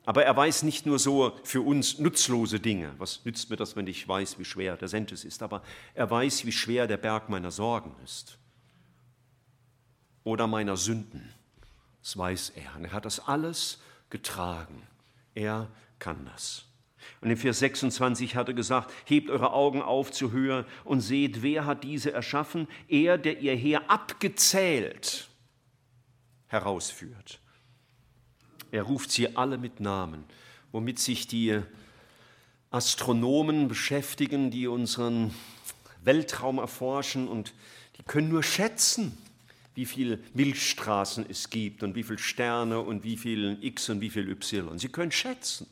Aber 0.04 0.25
er 0.25 0.37
weiß 0.37 0.64
nicht 0.64 0.85
nur 0.85 0.99
so 0.99 1.38
für 1.44 1.61
uns 1.61 1.99
nutzlose 1.99 2.59
Dinge. 2.59 2.92
Was 2.99 3.25
nützt 3.25 3.50
mir 3.50 3.56
das, 3.56 3.76
wenn 3.76 3.87
ich 3.87 4.06
weiß, 4.06 4.38
wie 4.38 4.44
schwer 4.44 4.76
der 4.76 4.88
Sentes 4.88 5.25
ist? 5.25 5.42
Aber 5.42 5.62
er 5.94 6.11
weiß, 6.11 6.44
wie 6.44 6.52
schwer 6.52 6.87
der 6.87 6.97
Berg 6.97 7.28
meiner 7.28 7.52
Sorgen 7.52 7.94
ist. 8.04 8.38
Oder 10.25 10.47
meiner 10.47 10.76
Sünden. 10.76 11.32
Das 12.02 12.16
weiß 12.16 12.50
er. 12.56 12.76
Und 12.76 12.87
er 12.87 12.92
hat 12.92 13.04
das 13.04 13.21
alles 13.21 13.80
getragen. 14.11 14.82
Er 15.35 15.68
kann 16.00 16.25
das. 16.25 16.64
Und 17.21 17.30
in 17.30 17.37
Vers 17.37 17.61
26 17.61 18.35
hat 18.35 18.49
er 18.49 18.54
gesagt, 18.54 18.92
hebt 19.04 19.30
eure 19.30 19.52
Augen 19.52 19.82
auf 19.82 20.11
zur 20.11 20.32
Höhe 20.32 20.66
und 20.85 21.00
seht, 21.00 21.42
wer 21.42 21.64
hat 21.64 21.85
diese 21.85 22.12
erschaffen? 22.12 22.66
Er, 22.88 23.18
der 23.18 23.38
ihr 23.40 23.54
Heer 23.54 23.88
abgezählt 23.90 25.28
herausführt. 26.49 27.40
Er 28.73 28.85
ruft 28.85 29.12
sie 29.12 29.37
alle 29.37 29.59
mit 29.59 29.81
Namen, 29.81 30.25
womit 30.73 30.99
sich 30.99 31.29
die 31.29 31.61
Astronomen 32.71 33.69
beschäftigen, 33.69 34.50
die 34.50 34.67
unseren 34.67 35.33
Weltraum 36.02 36.59
erforschen 36.59 37.29
und 37.29 37.52
die 37.99 38.02
können 38.02 38.31
nur 38.31 38.43
schätzen, 38.43 39.17
wie 39.75 39.85
viele 39.85 40.19
Milchstraßen 40.33 41.26
es 41.29 41.50
gibt 41.50 41.83
und 41.83 41.95
wie 41.95 42.02
viele 42.02 42.19
Sterne 42.19 42.81
und 42.81 43.05
wie 43.05 43.19
viel 43.19 43.59
X 43.61 43.91
und 43.91 44.00
wie 44.00 44.11
viel 44.11 44.29
Y. 44.31 44.79
Sie 44.79 44.88
können 44.88 45.12
schätzen. 45.12 45.67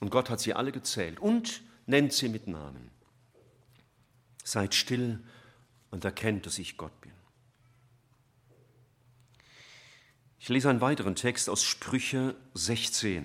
Und 0.00 0.10
Gott 0.10 0.28
hat 0.28 0.40
sie 0.40 0.54
alle 0.54 0.72
gezählt 0.72 1.20
und 1.20 1.62
nennt 1.86 2.12
sie 2.12 2.28
mit 2.28 2.48
Namen. 2.48 2.90
Seid 4.42 4.74
still 4.74 5.20
und 5.92 6.04
erkennt, 6.04 6.46
dass 6.46 6.58
ich 6.58 6.76
Gott 6.76 7.00
bin. 7.00 7.12
Ich 10.38 10.48
lese 10.48 10.70
einen 10.70 10.80
weiteren 10.80 11.16
Text 11.16 11.48
aus 11.48 11.64
Sprüche 11.64 12.36
16. 12.54 13.24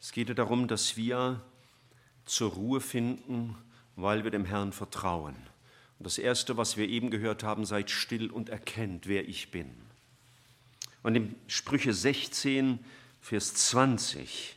Es 0.00 0.12
geht 0.12 0.36
darum, 0.38 0.68
dass 0.68 0.96
wir 0.96 1.40
zur 2.26 2.52
Ruhe 2.52 2.80
finden, 2.80 3.56
weil 3.96 4.24
wir 4.24 4.30
dem 4.30 4.44
Herrn 4.44 4.72
vertrauen. 4.72 5.34
Und 5.98 6.04
das 6.04 6.18
Erste, 6.18 6.56
was 6.56 6.76
wir 6.76 6.88
eben 6.88 7.10
gehört 7.10 7.42
haben, 7.42 7.64
seid 7.64 7.90
still 7.90 8.30
und 8.30 8.50
erkennt, 8.50 9.06
wer 9.06 9.28
ich 9.28 9.50
bin. 9.50 9.70
Und 11.02 11.16
in 11.16 11.34
Sprüche 11.48 11.94
16, 11.94 12.78
Vers 13.20 13.54
20, 13.54 14.56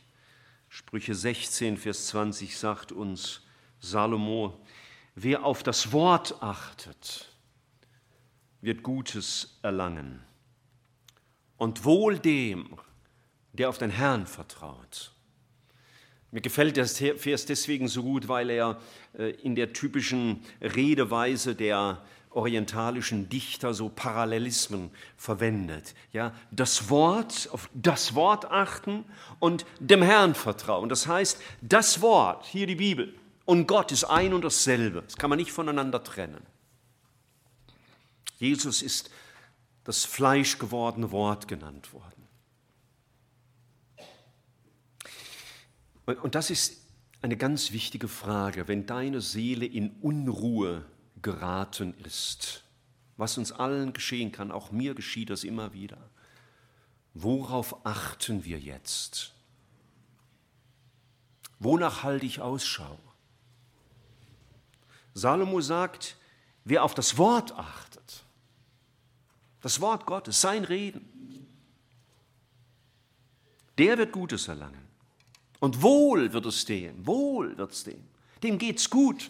Sprüche 0.68 1.14
16, 1.14 1.78
Vers 1.78 2.08
20 2.08 2.56
sagt 2.56 2.92
uns 2.92 3.40
Salomo, 3.80 4.60
wer 5.14 5.44
auf 5.44 5.62
das 5.62 5.90
Wort 5.90 6.42
achtet, 6.42 7.28
wird 8.60 8.82
Gutes 8.82 9.58
erlangen 9.62 10.25
und 11.56 11.84
wohl 11.84 12.18
dem, 12.18 12.76
der 13.52 13.68
auf 13.68 13.78
den 13.78 13.90
Herrn 13.90 14.26
vertraut. 14.26 15.12
Mir 16.30 16.40
gefällt 16.40 16.76
der 16.76 16.86
Vers 16.86 17.46
deswegen 17.46 17.88
so 17.88 18.02
gut, 18.02 18.28
weil 18.28 18.50
er 18.50 18.80
äh, 19.16 19.30
in 19.30 19.54
der 19.54 19.72
typischen 19.72 20.42
Redeweise 20.60 21.54
der 21.54 22.02
orientalischen 22.30 23.30
Dichter 23.30 23.72
so 23.72 23.88
Parallelismen 23.88 24.90
verwendet. 25.16 25.94
Ja, 26.12 26.34
das 26.50 26.90
Wort, 26.90 27.48
auf 27.50 27.70
das 27.72 28.14
Wort 28.14 28.44
achten 28.50 29.04
und 29.38 29.64
dem 29.80 30.02
Herrn 30.02 30.34
vertrauen. 30.34 30.90
Das 30.90 31.06
heißt, 31.06 31.40
das 31.62 32.02
Wort, 32.02 32.44
hier 32.44 32.66
die 32.66 32.74
Bibel, 32.74 33.14
und 33.46 33.66
Gott 33.66 33.90
ist 33.92 34.04
ein 34.04 34.34
und 34.34 34.44
dasselbe. 34.44 35.02
Das 35.02 35.16
kann 35.16 35.30
man 35.30 35.38
nicht 35.38 35.52
voneinander 35.52 36.02
trennen. 36.04 36.42
Jesus 38.38 38.82
ist 38.82 39.10
das 39.86 40.04
fleischgewordene 40.04 41.12
Wort 41.12 41.46
genannt 41.46 41.92
worden. 41.92 42.26
Und 46.06 46.34
das 46.34 46.50
ist 46.50 46.82
eine 47.22 47.36
ganz 47.36 47.70
wichtige 47.70 48.08
Frage, 48.08 48.66
wenn 48.66 48.86
deine 48.86 49.20
Seele 49.20 49.64
in 49.64 49.90
Unruhe 50.00 50.84
geraten 51.22 51.94
ist, 52.04 52.64
was 53.16 53.38
uns 53.38 53.52
allen 53.52 53.92
geschehen 53.92 54.32
kann, 54.32 54.50
auch 54.50 54.72
mir 54.72 54.94
geschieht 54.94 55.30
das 55.30 55.44
immer 55.44 55.72
wieder. 55.72 56.10
Worauf 57.14 57.86
achten 57.86 58.44
wir 58.44 58.58
jetzt? 58.58 59.34
Wonach 61.60 62.02
halte 62.02 62.26
ich 62.26 62.40
Ausschau? 62.40 62.98
Salomo 65.14 65.60
sagt, 65.60 66.16
wer 66.64 66.82
auf 66.82 66.94
das 66.94 67.18
Wort 67.18 67.52
achtet, 67.52 67.85
das 69.66 69.80
Wort 69.80 70.06
Gottes, 70.06 70.40
sein 70.40 70.62
Reden, 70.62 71.04
der 73.76 73.98
wird 73.98 74.12
Gutes 74.12 74.46
erlangen. 74.46 74.86
Und 75.58 75.82
wohl 75.82 76.32
wird 76.32 76.46
es 76.46 76.64
dem, 76.66 77.04
wohl 77.04 77.58
wird 77.58 77.72
es 77.72 77.82
dem, 77.82 78.04
dem 78.44 78.58
geht's 78.58 78.88
gut. 78.88 79.28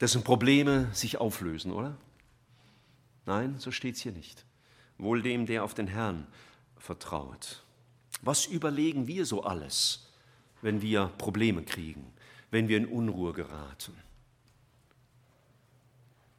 Dessen 0.00 0.24
Probleme 0.24 0.92
sich 0.94 1.18
auflösen, 1.18 1.70
oder? 1.70 1.96
Nein, 3.24 3.60
so 3.60 3.70
steht 3.70 3.94
es 3.94 4.02
hier 4.02 4.10
nicht. 4.10 4.44
Wohl 4.98 5.22
dem, 5.22 5.46
der 5.46 5.62
auf 5.62 5.74
den 5.74 5.86
Herrn 5.86 6.26
vertraut. 6.76 7.62
Was 8.20 8.46
überlegen 8.46 9.06
wir 9.06 9.26
so 9.26 9.44
alles, 9.44 10.10
wenn 10.60 10.82
wir 10.82 11.06
Probleme 11.18 11.62
kriegen, 11.62 12.12
wenn 12.50 12.66
wir 12.66 12.78
in 12.78 12.86
Unruhe 12.86 13.32
geraten? 13.32 13.94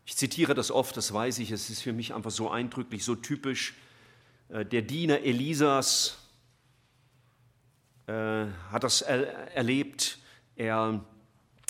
Ich 0.08 0.16
zitiere 0.16 0.56
das 0.56 0.72
oft, 0.72 0.96
das 0.96 1.12
weiß 1.12 1.40
ich, 1.40 1.52
es 1.52 1.70
ist 1.70 1.82
für 1.82 1.92
mich 1.92 2.14
einfach 2.14 2.32
so 2.32 2.50
eindrücklich, 2.50 3.04
so 3.04 3.14
typisch. 3.14 3.74
Äh, 4.48 4.66
der 4.66 4.82
Diener 4.82 5.20
Elisas 5.20 6.18
äh, 8.08 8.46
hat 8.72 8.86
das 8.86 9.02
er 9.02 9.54
erlebt. 9.54 10.20
Er 10.56 11.04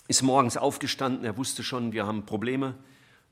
ist 0.08 0.22
morgens 0.22 0.56
aufgestanden, 0.56 1.26
er 1.26 1.36
wusste 1.36 1.64
schon, 1.64 1.94
wir 1.94 2.06
haben 2.06 2.28
Probleme. 2.28 2.76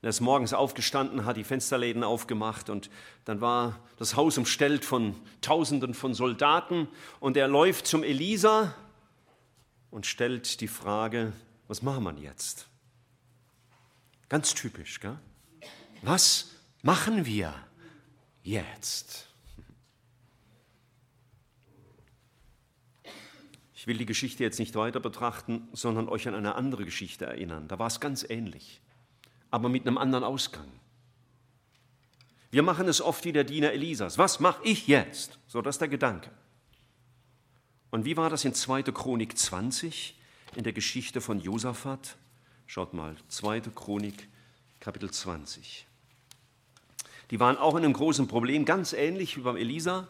Er 0.02 0.08
ist 0.08 0.20
morgens 0.20 0.52
aufgestanden, 0.52 1.24
hat 1.24 1.36
die 1.36 1.44
Fensterläden 1.44 2.02
aufgemacht 2.02 2.68
und 2.68 2.90
dann 3.26 3.40
war 3.40 3.78
das 3.98 4.16
Haus 4.16 4.36
umstellt 4.38 4.84
von 4.84 5.14
Tausenden 5.40 5.94
von 5.94 6.14
Soldaten 6.14 6.88
und 7.20 7.36
er 7.36 7.46
läuft 7.46 7.86
zum 7.86 8.02
Elisa 8.02 8.74
und 9.92 10.04
stellt 10.04 10.60
die 10.60 10.68
Frage, 10.68 11.32
was 11.68 11.80
machen 11.80 12.04
wir 12.04 12.12
jetzt? 12.24 12.66
Ganz 14.28 14.54
typisch, 14.54 15.00
gell? 15.00 15.18
Was 16.02 16.50
machen 16.82 17.26
wir 17.26 17.54
jetzt? 18.42 19.28
Ich 23.74 23.86
will 23.86 23.98
die 23.98 24.06
Geschichte 24.06 24.42
jetzt 24.42 24.58
nicht 24.58 24.74
weiter 24.74 24.98
betrachten, 24.98 25.68
sondern 25.72 26.08
euch 26.08 26.26
an 26.26 26.34
eine 26.34 26.56
andere 26.56 26.84
Geschichte 26.84 27.24
erinnern. 27.24 27.68
Da 27.68 27.78
war 27.78 27.86
es 27.86 28.00
ganz 28.00 28.28
ähnlich, 28.28 28.80
aber 29.50 29.68
mit 29.68 29.86
einem 29.86 29.96
anderen 29.96 30.24
Ausgang. 30.24 30.66
Wir 32.50 32.62
machen 32.62 32.88
es 32.88 33.00
oft 33.00 33.24
wie 33.24 33.32
der 33.32 33.44
Diener 33.44 33.72
Elisas. 33.72 34.18
Was 34.18 34.40
mache 34.40 34.60
ich 34.64 34.88
jetzt? 34.88 35.38
So, 35.46 35.62
das 35.62 35.76
ist 35.76 35.80
der 35.80 35.88
Gedanke. 35.88 36.30
Und 37.90 38.04
wie 38.04 38.16
war 38.16 38.28
das 38.28 38.44
in 38.44 38.54
2. 38.54 38.82
Chronik 38.84 39.38
20 39.38 40.18
in 40.56 40.64
der 40.64 40.72
Geschichte 40.72 41.20
von 41.20 41.40
Josaphat? 41.40 42.16
Schaut 42.66 42.94
mal, 42.94 43.14
2. 43.28 43.60
Chronik, 43.74 44.28
Kapitel 44.80 45.10
20. 45.10 45.86
Die 47.30 47.40
waren 47.40 47.56
auch 47.56 47.76
in 47.76 47.84
einem 47.84 47.92
großen 47.92 48.26
Problem, 48.26 48.64
ganz 48.64 48.92
ähnlich 48.92 49.36
wie 49.36 49.42
beim 49.42 49.56
Elisa. 49.56 50.08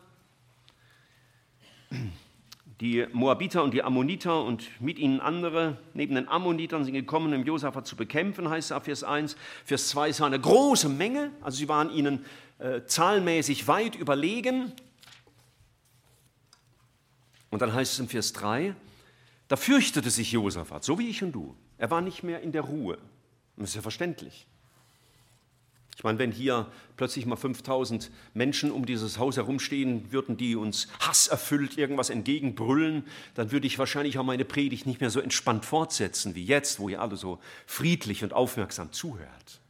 Die 2.81 3.07
Moabiter 3.13 3.63
und 3.63 3.73
die 3.73 3.83
Ammoniter 3.83 4.43
und 4.43 4.69
mit 4.81 4.99
ihnen 4.99 5.21
andere, 5.21 5.79
neben 5.95 6.15
den 6.15 6.29
Ammonitern 6.29 6.85
sind 6.85 6.95
gekommen, 6.95 7.33
um 7.33 7.45
Josaphat 7.45 7.87
zu 7.87 7.97
bekämpfen, 7.97 8.49
heißt 8.49 8.71
es 8.71 8.73
ab 8.73 8.85
Vers 8.87 9.05
1. 9.05 9.37
Vers 9.65 9.89
2 9.89 10.11
ist 10.11 10.21
eine 10.21 10.41
große 10.41 10.89
Menge, 10.89 11.33
also 11.43 11.57
sie 11.59 11.69
waren 11.69 11.91
ihnen 11.91 12.25
äh, 12.59 12.83
zahlenmäßig 12.85 13.69
weit 13.69 13.95
überlegen. 13.95 14.73
Und 17.51 17.63
dann 17.63 17.73
heißt 17.73 17.95
es 17.95 17.99
im 17.99 18.09
Vers 18.09 18.33
3, 18.35 18.75
da 19.49 19.57
fürchtete 19.57 20.11
sich 20.11 20.33
Josaphat, 20.33 20.85
so 20.85 20.99
wie 20.99 21.09
ich 21.09 21.23
und 21.23 21.33
du. 21.33 21.55
Er 21.79 21.91
war 21.91 22.01
nicht 22.01 22.23
mehr 22.23 22.41
in 22.41 22.53
der 22.53 22.63
Ruhe. 22.63 22.99
das 23.57 23.71
ist 23.71 23.77
ja 23.77 23.83
verständlich. 23.83 24.47
Ich 25.97 26.05
meine, 26.05 26.19
wenn 26.19 26.31
hier 26.31 26.71
plötzlich 26.97 27.25
mal 27.25 27.37
5000 27.37 28.11
Menschen 28.35 28.71
um 28.71 28.85
dieses 28.85 29.19
Haus 29.19 29.39
herumstehen 29.39 30.13
würden, 30.13 30.37
die 30.37 30.55
uns 30.55 30.89
hasserfüllt 31.01 31.79
irgendwas 31.79 32.11
entgegenbrüllen, 32.11 33.05
dann 33.35 33.51
würde 33.51 33.67
ich 33.67 33.79
wahrscheinlich 33.79 34.19
auch 34.19 34.25
meine 34.25 34.45
Predigt 34.45 34.85
nicht 34.85 35.01
mehr 35.01 35.09
so 35.09 35.21
entspannt 35.21 35.65
fortsetzen 35.65 36.35
wie 36.35 36.45
jetzt, 36.45 36.81
wo 36.81 36.91
ihr 36.91 37.01
alle 37.01 37.17
so 37.17 37.41
friedlich 37.67 38.23
und 38.23 38.35
aufmerksam 38.35 38.93
zuhört. 38.93 39.61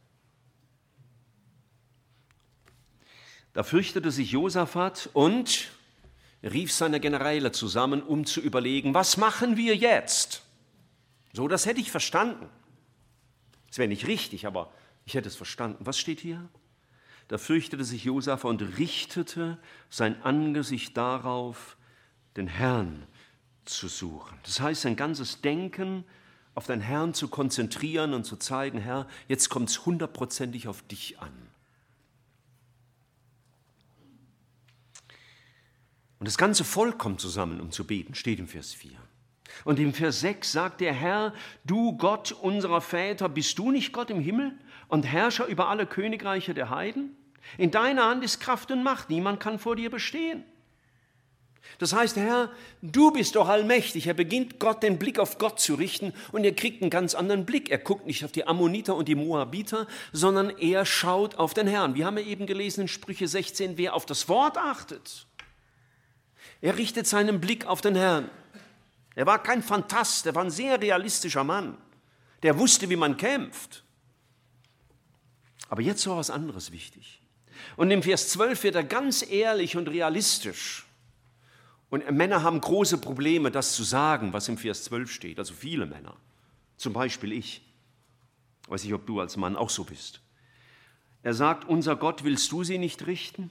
Da 3.53 3.63
fürchtete 3.63 4.11
sich 4.11 4.31
Josaphat 4.31 5.09
und 5.13 5.69
rief 6.43 6.73
seine 6.73 6.99
Generäle 6.99 7.53
zusammen, 7.53 8.03
um 8.03 8.25
zu 8.25 8.41
überlegen, 8.41 8.93
was 8.93 9.15
machen 9.15 9.55
wir 9.55 9.77
jetzt? 9.77 10.43
So, 11.37 11.47
das 11.47 11.67
hätte 11.67 11.79
ich 11.79 11.91
verstanden. 11.91 12.49
Das 13.67 13.77
wäre 13.77 13.87
nicht 13.87 14.07
richtig, 14.07 14.47
aber 14.47 14.73
ich 15.05 15.13
hätte 15.13 15.27
es 15.27 15.35
verstanden. 15.35 15.85
Was 15.85 15.99
steht 15.99 16.19
hier? 16.19 16.49
Da 17.27 17.37
fürchtete 17.37 17.83
sich 17.83 18.05
Josaph 18.05 18.43
und 18.43 18.59
richtete 18.79 19.59
sein 19.91 20.19
Angesicht 20.23 20.97
darauf, 20.97 21.77
den 22.37 22.47
Herrn 22.47 23.05
zu 23.65 23.87
suchen. 23.87 24.35
Das 24.45 24.61
heißt, 24.61 24.81
sein 24.81 24.95
ganzes 24.95 25.41
Denken 25.41 26.05
auf 26.55 26.65
den 26.65 26.81
Herrn 26.81 27.13
zu 27.13 27.27
konzentrieren 27.27 28.15
und 28.15 28.23
zu 28.23 28.37
zeigen, 28.37 28.79
Herr, 28.79 29.07
jetzt 29.27 29.49
kommt 29.49 29.69
es 29.69 29.85
hundertprozentig 29.85 30.67
auf 30.67 30.81
dich 30.87 31.19
an. 31.19 31.33
Und 36.17 36.27
das 36.27 36.39
ganze 36.39 36.63
Volk 36.63 36.97
kommt 36.97 37.21
zusammen, 37.21 37.61
um 37.61 37.69
zu 37.69 37.85
beten, 37.85 38.15
steht 38.15 38.39
im 38.39 38.47
Vers 38.47 38.73
4. 38.73 38.97
Und 39.63 39.79
im 39.79 39.93
Vers 39.93 40.19
6 40.21 40.51
sagt 40.51 40.81
der 40.81 40.93
Herr, 40.93 41.33
du 41.65 41.97
Gott 41.97 42.31
unserer 42.31 42.81
Väter, 42.81 43.29
bist 43.29 43.57
du 43.57 43.71
nicht 43.71 43.93
Gott 43.93 44.09
im 44.09 44.19
Himmel? 44.19 44.53
und 44.87 45.03
Herrscher 45.03 45.45
über 45.45 45.69
alle 45.69 45.85
Königreiche 45.85 46.53
der 46.53 46.69
Heiden? 46.69 47.15
In 47.57 47.71
deiner 47.71 48.05
Hand 48.05 48.23
ist 48.23 48.39
Kraft 48.39 48.71
und 48.71 48.83
Macht, 48.83 49.09
niemand 49.09 49.39
kann 49.39 49.59
vor 49.59 49.75
dir 49.75 49.89
bestehen. 49.89 50.43
Das 51.79 51.93
heißt, 51.93 52.15
Herr, 52.15 52.49
du 52.81 53.11
bist 53.11 53.35
doch 53.35 53.49
allmächtig. 53.49 54.07
Er 54.07 54.13
beginnt 54.13 54.57
Gott 54.57 54.83
den 54.83 54.97
Blick 54.97 55.19
auf 55.19 55.37
Gott 55.37 55.59
zu 55.59 55.75
richten 55.75 56.13
und 56.31 56.45
er 56.45 56.53
kriegt 56.53 56.81
einen 56.81 56.89
ganz 56.89 57.13
anderen 57.13 57.45
Blick. 57.45 57.69
Er 57.69 57.77
guckt 57.77 58.05
nicht 58.05 58.23
auf 58.23 58.31
die 58.31 58.47
Ammoniter 58.47 58.95
und 58.95 59.07
die 59.09 59.15
Moabiter, 59.15 59.85
sondern 60.13 60.49
er 60.49 60.85
schaut 60.85 61.35
auf 61.35 61.53
den 61.53 61.67
Herrn. 61.67 61.95
Wir 61.95 62.05
haben 62.05 62.17
ja 62.17 62.23
eben 62.23 62.45
gelesen 62.45 62.81
in 62.81 62.87
Sprüche 62.87 63.27
16, 63.27 63.77
wer 63.77 63.95
auf 63.95 64.05
das 64.05 64.29
Wort 64.29 64.57
achtet, 64.57 65.27
er 66.61 66.77
richtet 66.77 67.05
seinen 67.05 67.39
Blick 67.39 67.65
auf 67.65 67.81
den 67.81 67.95
Herrn. 67.95 68.29
Er 69.17 69.25
war 69.25 69.41
kein 69.41 69.63
Fantast, 69.63 70.27
er 70.27 70.35
war 70.35 70.43
ein 70.43 70.51
sehr 70.51 70.79
realistischer 70.79 71.43
Mann. 71.43 71.75
Der 72.43 72.59
wusste, 72.59 72.87
wie 72.87 72.95
man 72.95 73.17
kämpft. 73.17 73.83
Aber 75.69 75.81
jetzt 75.81 76.05
war 76.05 76.17
was 76.17 76.29
anderes 76.29 76.71
wichtig. 76.71 77.19
Und 77.77 77.89
im 77.89 78.03
Vers 78.03 78.29
12 78.29 78.61
wird 78.61 78.75
er 78.75 78.83
ganz 78.83 79.27
ehrlich 79.27 79.75
und 79.75 79.87
realistisch. 79.87 80.85
Und 81.89 82.07
Männer 82.11 82.43
haben 82.43 82.61
große 82.61 82.99
Probleme, 82.99 83.49
das 83.49 83.73
zu 83.73 83.83
sagen, 83.83 84.33
was 84.33 84.49
im 84.49 84.57
Vers 84.59 84.83
12 84.83 85.11
steht. 85.11 85.39
Also 85.39 85.55
viele 85.55 85.87
Männer. 85.87 86.15
Zum 86.77 86.93
Beispiel 86.93 87.31
ich. 87.31 87.63
Weiß 88.67 88.83
ich, 88.83 88.93
ob 88.93 89.07
du 89.07 89.19
als 89.19 89.35
Mann 89.35 89.55
auch 89.55 89.71
so 89.71 89.83
bist. 89.83 90.21
Er 91.23 91.33
sagt, 91.33 91.67
unser 91.67 91.95
Gott, 91.95 92.23
willst 92.23 92.51
du 92.51 92.63
sie 92.63 92.77
nicht 92.77 93.07
richten? 93.07 93.49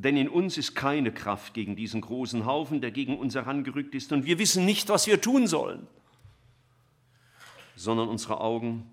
Denn 0.00 0.16
in 0.16 0.28
uns 0.28 0.56
ist 0.56 0.76
keine 0.76 1.12
Kraft 1.12 1.54
gegen 1.54 1.74
diesen 1.74 2.02
großen 2.02 2.46
Haufen, 2.46 2.80
der 2.80 2.92
gegen 2.92 3.18
uns 3.18 3.34
herangerückt 3.34 3.96
ist. 3.96 4.12
Und 4.12 4.26
wir 4.26 4.38
wissen 4.38 4.64
nicht, 4.64 4.88
was 4.90 5.08
wir 5.08 5.20
tun 5.20 5.48
sollen. 5.48 5.88
Sondern 7.74 8.08
unsere 8.08 8.40
Augen 8.40 8.88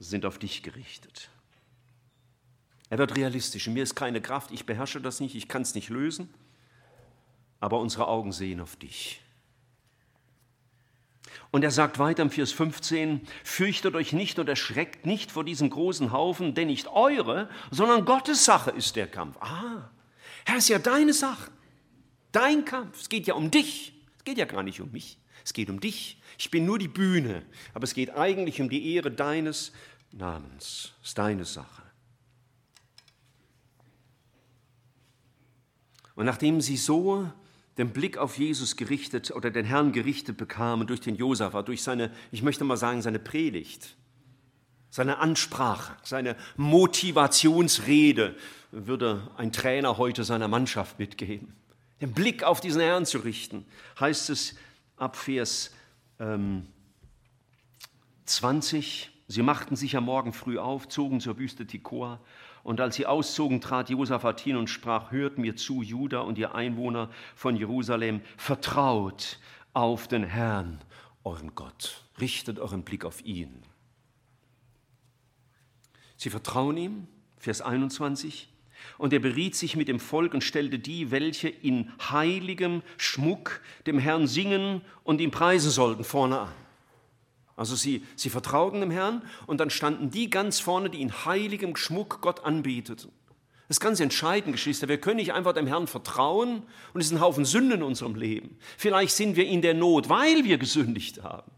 sind 0.00 0.26
auf 0.26 0.38
dich 0.40 0.64
gerichtet. 0.64 1.30
Er 2.90 2.98
wird 2.98 3.16
realistisch. 3.16 3.68
In 3.68 3.74
mir 3.74 3.84
ist 3.84 3.94
keine 3.94 4.20
Kraft, 4.20 4.50
ich 4.50 4.66
beherrsche 4.66 5.00
das 5.00 5.20
nicht, 5.20 5.36
ich 5.36 5.46
kann 5.46 5.62
es 5.62 5.76
nicht 5.76 5.88
lösen. 5.88 6.34
aber 7.60 7.80
unsere 7.80 8.08
Augen 8.08 8.32
sehen 8.32 8.60
auf 8.60 8.76
dich. 8.76 9.20
Und 11.50 11.62
er 11.62 11.70
sagt 11.70 11.98
weiter 11.98 12.22
im 12.22 12.30
Vers 12.30 12.52
15, 12.52 13.20
fürchtet 13.44 13.94
euch 13.94 14.12
nicht 14.12 14.38
und 14.38 14.48
erschreckt 14.48 15.06
nicht 15.06 15.30
vor 15.30 15.44
diesem 15.44 15.70
großen 15.70 16.12
Haufen, 16.12 16.54
denn 16.54 16.68
nicht 16.68 16.88
eure, 16.88 17.48
sondern 17.70 18.04
Gottes 18.04 18.44
Sache 18.44 18.70
ist 18.70 18.96
der 18.96 19.06
Kampf. 19.06 19.36
Ah, 19.40 19.90
Herr, 20.44 20.58
ist 20.58 20.68
ja 20.68 20.78
deine 20.78 21.12
Sache, 21.12 21.50
dein 22.32 22.64
Kampf. 22.64 23.00
Es 23.00 23.08
geht 23.08 23.26
ja 23.26 23.34
um 23.34 23.50
dich. 23.50 23.92
Es 24.18 24.24
geht 24.24 24.38
ja 24.38 24.44
gar 24.44 24.62
nicht 24.62 24.80
um 24.80 24.92
mich. 24.92 25.18
Es 25.44 25.52
geht 25.52 25.70
um 25.70 25.80
dich. 25.80 26.20
Ich 26.38 26.50
bin 26.50 26.64
nur 26.64 26.78
die 26.78 26.88
Bühne, 26.88 27.42
aber 27.72 27.84
es 27.84 27.94
geht 27.94 28.10
eigentlich 28.10 28.60
um 28.60 28.68
die 28.68 28.94
Ehre 28.94 29.10
deines 29.10 29.72
Namens. 30.12 30.92
Es 31.02 31.08
ist 31.08 31.18
deine 31.18 31.44
Sache. 31.44 31.82
Und 36.14 36.26
nachdem 36.26 36.60
sie 36.60 36.76
so 36.76 37.30
den 37.78 37.90
Blick 37.90 38.16
auf 38.16 38.38
Jesus 38.38 38.76
gerichtet 38.76 39.30
oder 39.30 39.50
den 39.50 39.66
Herrn 39.66 39.92
gerichtet 39.92 40.36
bekamen 40.36 40.86
durch 40.86 41.00
den 41.00 41.16
Josaphat, 41.16 41.68
durch 41.68 41.82
seine, 41.82 42.10
ich 42.32 42.42
möchte 42.42 42.64
mal 42.64 42.76
sagen, 42.76 43.02
seine 43.02 43.18
Predigt, 43.18 43.96
seine 44.90 45.18
Ansprache, 45.18 45.94
seine 46.02 46.36
Motivationsrede, 46.56 48.34
würde 48.70 49.30
ein 49.36 49.52
Trainer 49.52 49.98
heute 49.98 50.24
seiner 50.24 50.48
Mannschaft 50.48 50.98
mitgeben. 50.98 51.54
Den 52.00 52.12
Blick 52.12 52.42
auf 52.42 52.60
diesen 52.60 52.80
Herrn 52.80 53.06
zu 53.06 53.18
richten, 53.18 53.66
heißt 54.00 54.30
es 54.30 54.54
ab 54.96 55.16
Vers 55.16 55.70
ähm, 56.18 56.66
20, 58.24 59.10
sie 59.28 59.42
machten 59.42 59.76
sich 59.76 59.96
am 59.96 60.04
Morgen 60.04 60.32
früh 60.32 60.58
auf, 60.58 60.88
zogen 60.88 61.20
zur 61.20 61.38
Wüste 61.38 61.66
Tikor 61.66 62.20
und 62.66 62.80
als 62.80 62.96
sie 62.96 63.06
auszogen, 63.06 63.60
trat 63.60 63.90
Josaphat 63.90 64.40
hin 64.40 64.56
und 64.56 64.68
sprach, 64.68 65.12
hört 65.12 65.38
mir 65.38 65.54
zu, 65.54 65.82
Juda 65.82 66.20
und 66.20 66.36
ihr 66.36 66.56
Einwohner 66.56 67.10
von 67.36 67.54
Jerusalem, 67.54 68.22
vertraut 68.36 69.38
auf 69.72 70.08
den 70.08 70.24
Herrn, 70.24 70.80
euren 71.22 71.54
Gott. 71.54 72.02
Richtet 72.20 72.58
euren 72.58 72.82
Blick 72.82 73.04
auf 73.04 73.24
ihn. 73.24 73.62
Sie 76.16 76.28
vertrauen 76.28 76.76
ihm, 76.76 77.06
Vers 77.38 77.60
21, 77.60 78.48
und 78.98 79.12
er 79.12 79.20
beriet 79.20 79.54
sich 79.54 79.76
mit 79.76 79.86
dem 79.86 80.00
Volk 80.00 80.34
und 80.34 80.42
stellte 80.42 80.80
die, 80.80 81.12
welche 81.12 81.48
in 81.48 81.92
heiligem 82.10 82.82
Schmuck 82.96 83.60
dem 83.86 84.00
Herrn 84.00 84.26
singen 84.26 84.80
und 85.04 85.20
ihm 85.20 85.30
preisen 85.30 85.70
sollten, 85.70 86.02
vorne 86.02 86.40
an. 86.40 86.65
Also 87.56 87.74
sie, 87.74 88.04
sie 88.14 88.28
vertrauten 88.28 88.80
dem 88.80 88.90
Herrn 88.90 89.22
und 89.46 89.60
dann 89.60 89.70
standen 89.70 90.10
die 90.10 90.28
ganz 90.28 90.60
vorne, 90.60 90.90
die 90.90 91.00
in 91.00 91.24
heiligem 91.24 91.74
Schmuck 91.74 92.20
Gott 92.20 92.44
anbeteten. 92.44 93.10
Das 93.68 93.78
ist 93.78 93.80
ganz 93.80 93.98
entscheidend, 93.98 94.52
Geschwister. 94.52 94.88
Wir 94.88 95.00
können 95.00 95.16
nicht 95.16 95.32
einfach 95.32 95.54
dem 95.54 95.66
Herrn 95.66 95.88
vertrauen 95.88 96.62
und 96.92 97.00
es 97.00 97.06
ist 97.06 97.12
ein 97.12 97.20
Haufen 97.20 97.44
Sünden 97.44 97.78
in 97.78 97.82
unserem 97.82 98.14
Leben. 98.14 98.58
Vielleicht 98.76 99.16
sind 99.16 99.34
wir 99.34 99.46
in 99.46 99.62
der 99.62 99.74
Not, 99.74 100.08
weil 100.08 100.44
wir 100.44 100.58
gesündigt 100.58 101.24
haben. 101.24 101.50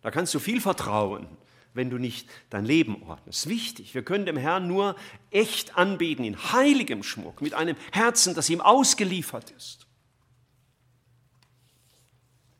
Da 0.00 0.10
kannst 0.10 0.32
du 0.32 0.38
viel 0.38 0.60
vertrauen, 0.62 1.26
wenn 1.74 1.90
du 1.90 1.98
nicht 1.98 2.28
dein 2.48 2.64
Leben 2.64 3.02
ordnest. 3.02 3.48
Wichtig, 3.48 3.94
wir 3.94 4.02
können 4.02 4.24
dem 4.24 4.38
Herrn 4.38 4.68
nur 4.68 4.96
echt 5.30 5.76
anbeten, 5.76 6.24
in 6.24 6.52
heiligem 6.52 7.02
Schmuck, 7.02 7.42
mit 7.42 7.52
einem 7.52 7.76
Herzen, 7.92 8.34
das 8.34 8.48
ihm 8.48 8.62
ausgeliefert 8.62 9.50
ist. 9.50 9.86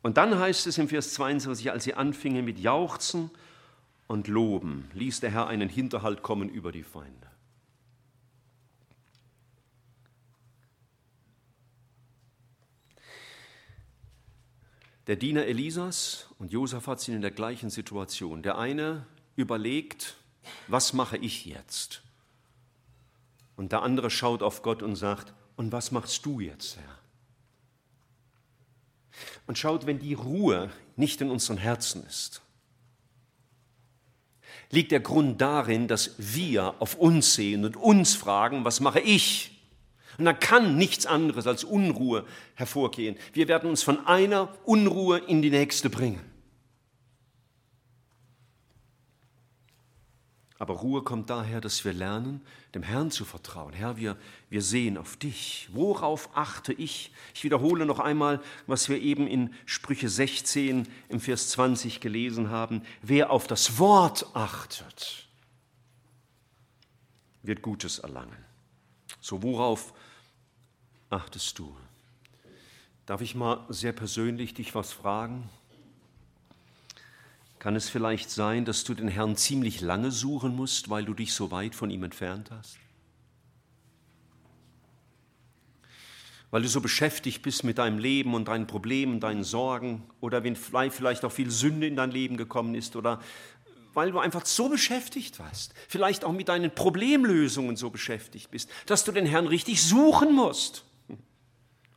Und 0.01 0.17
dann 0.17 0.37
heißt 0.37 0.67
es 0.67 0.77
im 0.77 0.87
Vers 0.87 1.13
22, 1.13 1.71
als 1.71 1.83
sie 1.83 1.93
anfingen 1.93 2.43
mit 2.43 2.59
Jauchzen 2.59 3.29
und 4.07 4.27
Loben, 4.27 4.89
ließ 4.93 5.19
der 5.19 5.31
Herr 5.31 5.47
einen 5.47 5.69
Hinterhalt 5.69 6.23
kommen 6.23 6.49
über 6.49 6.71
die 6.71 6.83
Feinde. 6.83 7.31
Der 15.07 15.15
Diener 15.15 15.45
Elisas 15.45 16.27
und 16.39 16.51
Josaphat 16.51 17.01
sind 17.01 17.15
in 17.15 17.21
der 17.21 17.31
gleichen 17.31 17.69
Situation. 17.69 18.43
Der 18.43 18.57
eine 18.57 19.05
überlegt, 19.35 20.15
was 20.67 20.93
mache 20.93 21.17
ich 21.17 21.45
jetzt? 21.45 22.01
Und 23.55 23.71
der 23.71 23.81
andere 23.81 24.09
schaut 24.09 24.41
auf 24.41 24.61
Gott 24.61 24.81
und 24.81 24.95
sagt, 24.95 25.33
und 25.55 25.71
was 25.71 25.91
machst 25.91 26.25
du 26.25 26.39
jetzt, 26.39 26.77
Herr? 26.77 27.00
Und 29.47 29.57
schaut, 29.57 29.85
wenn 29.85 29.99
die 29.99 30.13
Ruhe 30.13 30.69
nicht 30.95 31.21
in 31.21 31.29
unseren 31.29 31.57
Herzen 31.57 32.05
ist, 32.05 32.41
liegt 34.69 34.91
der 34.91 35.01
Grund 35.01 35.41
darin, 35.41 35.87
dass 35.87 36.15
wir 36.17 36.75
auf 36.79 36.95
uns 36.95 37.35
sehen 37.35 37.65
und 37.65 37.75
uns 37.75 38.15
fragen, 38.15 38.63
was 38.63 38.79
mache 38.79 39.01
ich? 39.01 39.51
Und 40.17 40.25
da 40.25 40.33
kann 40.33 40.77
nichts 40.77 41.05
anderes 41.05 41.47
als 41.47 41.63
Unruhe 41.63 42.25
hervorgehen. 42.55 43.17
Wir 43.33 43.47
werden 43.47 43.69
uns 43.69 43.83
von 43.83 44.05
einer 44.05 44.49
Unruhe 44.65 45.17
in 45.17 45.41
die 45.41 45.49
nächste 45.49 45.89
bringen. 45.89 46.30
Aber 50.61 50.75
Ruhe 50.75 51.01
kommt 51.01 51.31
daher, 51.31 51.59
dass 51.59 51.85
wir 51.85 51.91
lernen, 51.91 52.39
dem 52.75 52.83
Herrn 52.83 53.09
zu 53.09 53.25
vertrauen. 53.25 53.73
Herr, 53.73 53.97
wir, 53.97 54.15
wir 54.51 54.61
sehen 54.61 54.95
auf 54.95 55.17
dich. 55.17 55.67
Worauf 55.73 56.29
achte 56.37 56.71
ich? 56.71 57.11
Ich 57.33 57.43
wiederhole 57.43 57.87
noch 57.87 57.97
einmal, 57.97 58.39
was 58.67 58.87
wir 58.87 59.01
eben 59.01 59.25
in 59.25 59.55
Sprüche 59.65 60.07
16 60.07 60.87
im 61.09 61.19
Vers 61.19 61.49
20 61.49 61.99
gelesen 61.99 62.51
haben. 62.51 62.83
Wer 63.01 63.31
auf 63.31 63.47
das 63.47 63.79
Wort 63.79 64.27
achtet, 64.35 65.25
wird 67.41 67.63
Gutes 67.63 67.97
erlangen. 67.97 68.37
So, 69.19 69.41
worauf 69.41 69.95
achtest 71.09 71.57
du? 71.57 71.75
Darf 73.07 73.21
ich 73.21 73.33
mal 73.33 73.65
sehr 73.69 73.93
persönlich 73.93 74.53
dich 74.53 74.75
was 74.75 74.93
fragen? 74.93 75.49
Kann 77.61 77.75
es 77.75 77.89
vielleicht 77.89 78.31
sein, 78.31 78.65
dass 78.65 78.85
du 78.85 78.95
den 78.95 79.07
Herrn 79.07 79.35
ziemlich 79.35 79.81
lange 79.81 80.09
suchen 80.09 80.55
musst, 80.55 80.89
weil 80.89 81.05
du 81.05 81.13
dich 81.13 81.31
so 81.31 81.51
weit 81.51 81.75
von 81.75 81.91
ihm 81.91 82.01
entfernt 82.01 82.49
hast? 82.49 82.79
Weil 86.49 86.63
du 86.63 86.67
so 86.67 86.81
beschäftigt 86.81 87.43
bist 87.43 87.63
mit 87.63 87.77
deinem 87.77 87.99
Leben 87.99 88.33
und 88.33 88.47
deinen 88.47 88.65
Problemen, 88.65 89.19
deinen 89.19 89.43
Sorgen 89.43 90.01
oder 90.21 90.43
wenn 90.43 90.55
vielleicht 90.55 91.23
auch 91.23 91.31
viel 91.31 91.51
Sünde 91.51 91.85
in 91.85 91.95
dein 91.95 92.09
Leben 92.09 92.35
gekommen 92.35 92.73
ist 92.73 92.95
oder 92.95 93.21
weil 93.93 94.11
du 94.11 94.17
einfach 94.17 94.47
so 94.47 94.67
beschäftigt 94.67 95.37
warst, 95.37 95.75
vielleicht 95.87 96.25
auch 96.25 96.33
mit 96.33 96.49
deinen 96.49 96.73
Problemlösungen 96.73 97.75
so 97.75 97.91
beschäftigt 97.91 98.49
bist, 98.49 98.71
dass 98.87 99.03
du 99.03 99.11
den 99.11 99.27
Herrn 99.27 99.45
richtig 99.45 99.83
suchen 99.83 100.33
musst, 100.33 100.83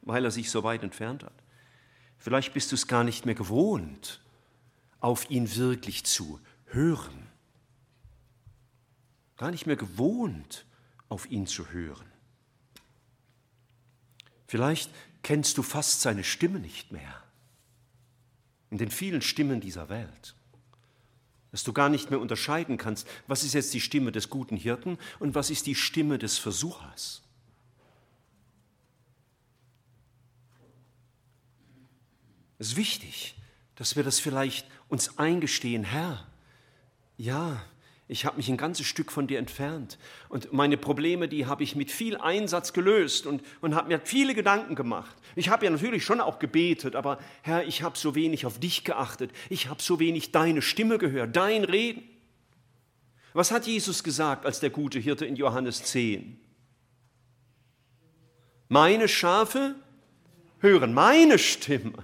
weil 0.03 0.27
er 0.27 0.31
sich 0.31 0.50
so 0.50 0.62
weit 0.62 0.83
entfernt 0.83 1.22
hat. 1.22 1.33
Vielleicht 2.18 2.53
bist 2.53 2.70
du 2.70 2.74
es 2.74 2.87
gar 2.87 3.03
nicht 3.03 3.24
mehr 3.24 3.35
gewohnt, 3.35 4.20
auf 5.05 5.29
ihn 5.29 5.55
wirklich 5.57 6.03
zu 6.05 6.40
hören. 6.64 7.29
Gar 9.37 9.51
nicht 9.51 9.67
mehr 9.67 9.77
gewohnt, 9.77 10.64
auf 11.11 11.31
ihn 11.31 11.47
zu 11.47 11.69
hören. 11.73 12.11
Vielleicht 14.47 14.90
kennst 15.23 15.59
du 15.59 15.62
fast 15.62 16.01
seine 16.01 16.25
Stimme 16.25 16.59
nicht 16.59 16.90
mehr. 16.90 17.23
In 18.71 18.79
den 18.79 18.90
vielen 18.90 19.21
Stimmen 19.21 19.61
dieser 19.61 19.90
Welt. 19.90 20.35
Dass 21.51 21.64
du 21.64 21.75
gar 21.75 21.90
nicht 21.90 22.09
mehr 22.09 22.19
unterscheiden 22.21 22.79
kannst, 22.79 23.07
was 23.27 23.45
ist 23.45 23.53
jetzt 23.53 23.75
die 23.75 23.83
Stimme 23.83 24.11
des 24.11 24.31
guten 24.31 24.57
Hirten 24.57 24.97
und 25.19 25.35
was 25.35 25.51
ist 25.51 25.67
die 25.67 25.75
Stimme 25.75 26.17
des 26.17 26.38
Versuchers. 26.38 27.21
Es 32.59 32.69
ist 32.69 32.77
wichtig, 32.77 33.35
dass 33.75 33.97
wir 33.97 34.03
das 34.03 34.19
vielleicht 34.19 34.67
uns 34.88 35.18
eingestehen, 35.18 35.85
Herr, 35.85 36.27
ja, 37.16 37.62
ich 38.07 38.27
habe 38.27 38.37
mich 38.37 38.49
ein 38.51 38.59
ganzes 38.59 38.87
Stück 38.87 39.11
von 39.11 39.27
dir 39.27 39.38
entfernt 39.38 39.99
und 40.29 40.53
meine 40.53 40.77
Probleme, 40.77 41.27
die 41.27 41.47
habe 41.47 41.62
ich 41.62 41.75
mit 41.75 41.90
viel 41.90 42.18
Einsatz 42.18 42.75
gelöst 42.75 43.27
und, 43.27 43.42
und 43.62 43.75
habe 43.75 43.88
mir 43.88 43.99
viele 44.01 44.35
Gedanken 44.35 44.75
gemacht. 44.75 45.16
Ich 45.37 45.49
habe 45.49 45.64
ja 45.64 45.70
natürlich 45.70 46.05
schon 46.05 46.20
auch 46.20 46.38
gebetet, 46.38 46.97
aber 46.97 47.18
Herr, 47.40 47.66
ich 47.66 47.83
habe 47.83 47.97
so 47.97 48.14
wenig 48.14 48.44
auf 48.44 48.61
dich 48.61 48.85
geachtet. 48.85 49.31
Ich 49.49 49.68
habe 49.68 49.81
so 49.81 50.01
wenig 50.01 50.33
deine 50.33 50.61
Stimme 50.61 50.99
gehört, 50.99 51.35
dein 51.35 51.64
Reden. 51.64 52.03
Was 53.33 53.51
hat 53.51 53.66
Jesus 53.66 54.05
gesagt 54.05 54.44
als 54.44 54.61
der 54.61 54.70
gute 54.70 54.99
Hirte 54.99 55.25
in 55.25 55.35
Johannes 55.35 55.83
10? 55.85 56.38
Meine 58.68 59.09
Schafe 59.09 59.77
hören 60.61 60.92
meine 60.92 61.38
Stimme 61.38 61.94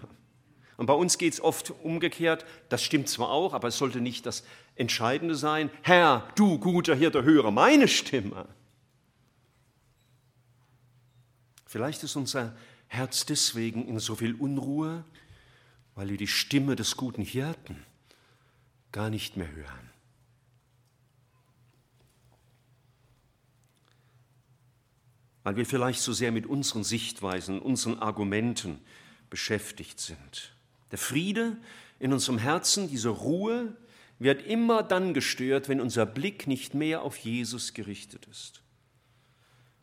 und 0.80 0.86
bei 0.86 0.94
uns 0.94 1.18
geht 1.18 1.34
es 1.34 1.42
oft 1.42 1.74
umgekehrt, 1.82 2.46
das 2.70 2.82
stimmt 2.82 3.06
zwar 3.06 3.28
auch, 3.28 3.52
aber 3.52 3.68
es 3.68 3.76
sollte 3.76 4.00
nicht 4.00 4.24
das 4.24 4.44
Entscheidende 4.76 5.34
sein, 5.34 5.68
Herr, 5.82 6.26
du 6.36 6.58
guter 6.58 6.94
Hirte, 6.94 7.22
höre 7.22 7.50
meine 7.50 7.86
Stimme. 7.86 8.48
Vielleicht 11.66 12.02
ist 12.02 12.16
unser 12.16 12.56
Herz 12.88 13.26
deswegen 13.26 13.86
in 13.86 13.98
so 13.98 14.14
viel 14.14 14.34
Unruhe, 14.34 15.04
weil 15.96 16.08
wir 16.08 16.16
die 16.16 16.26
Stimme 16.26 16.76
des 16.76 16.96
guten 16.96 17.20
Hirten 17.20 17.84
gar 18.90 19.10
nicht 19.10 19.36
mehr 19.36 19.52
hören. 19.52 19.90
weil 25.42 25.56
wir 25.56 25.64
vielleicht 25.64 26.00
so 26.00 26.12
sehr 26.12 26.32
mit 26.32 26.46
unseren 26.46 26.84
Sichtweisen, 26.84 27.60
unseren 27.60 27.98
Argumenten 27.98 28.78
beschäftigt 29.30 29.98
sind. 29.98 30.52
Der 30.90 30.98
Friede 30.98 31.56
in 31.98 32.12
unserem 32.12 32.38
Herzen, 32.38 32.88
diese 32.88 33.10
Ruhe, 33.10 33.76
wird 34.18 34.42
immer 34.46 34.82
dann 34.82 35.14
gestört, 35.14 35.68
wenn 35.68 35.80
unser 35.80 36.06
Blick 36.06 36.46
nicht 36.46 36.74
mehr 36.74 37.02
auf 37.02 37.16
Jesus 37.16 37.72
gerichtet 37.74 38.26
ist. 38.30 38.62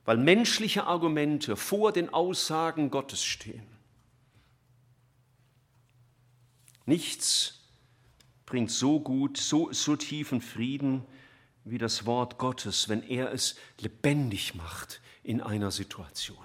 Weil 0.06 0.18
menschliche 0.18 0.86
Argumente 0.86 1.56
vor 1.56 1.92
den 1.92 2.14
Aussagen 2.14 2.92
Gottes 2.92 3.24
stehen. 3.24 3.66
Nichts 6.86 7.60
bringt 8.46 8.72
so 8.72 9.00
gut, 9.00 9.38
so, 9.38 9.72
so 9.74 9.96
tiefen 9.96 10.40
Frieden 10.40 11.04
wie 11.66 11.78
das 11.78 12.06
Wort 12.06 12.38
Gottes, 12.38 12.90
wenn 12.90 13.04
er 13.04 13.34
es 13.34 13.58
lebendig 13.80 14.56
macht 14.56 15.02
in 15.24 15.42
einer 15.42 15.72
Situation. 15.72 16.38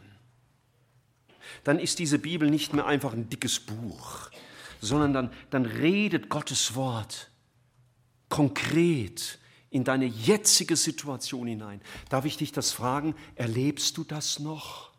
Dann 1.63 1.79
ist 1.79 1.99
diese 1.99 2.19
Bibel 2.19 2.51
nicht 2.51 2.73
mehr 2.73 2.87
einfach 2.87 3.13
ein 3.13 3.29
dickes 3.29 3.61
Buch, 3.61 4.31
sondern 4.83 5.13
dann, 5.15 5.33
dann 5.51 5.65
redet 5.65 6.29
Gottes 6.29 6.75
Wort 6.75 7.31
konkret 8.29 9.39
in 9.71 9.85
deine 9.85 10.05
jetzige 10.05 10.77
Situation 10.77 11.47
hinein. 11.47 11.81
Darf 12.11 12.27
ich 12.27 12.37
dich 12.37 12.53
das 12.53 12.73
fragen? 12.73 13.15
Erlebst 13.37 13.97
du 13.97 14.05
das 14.05 14.39
noch? 14.39 14.93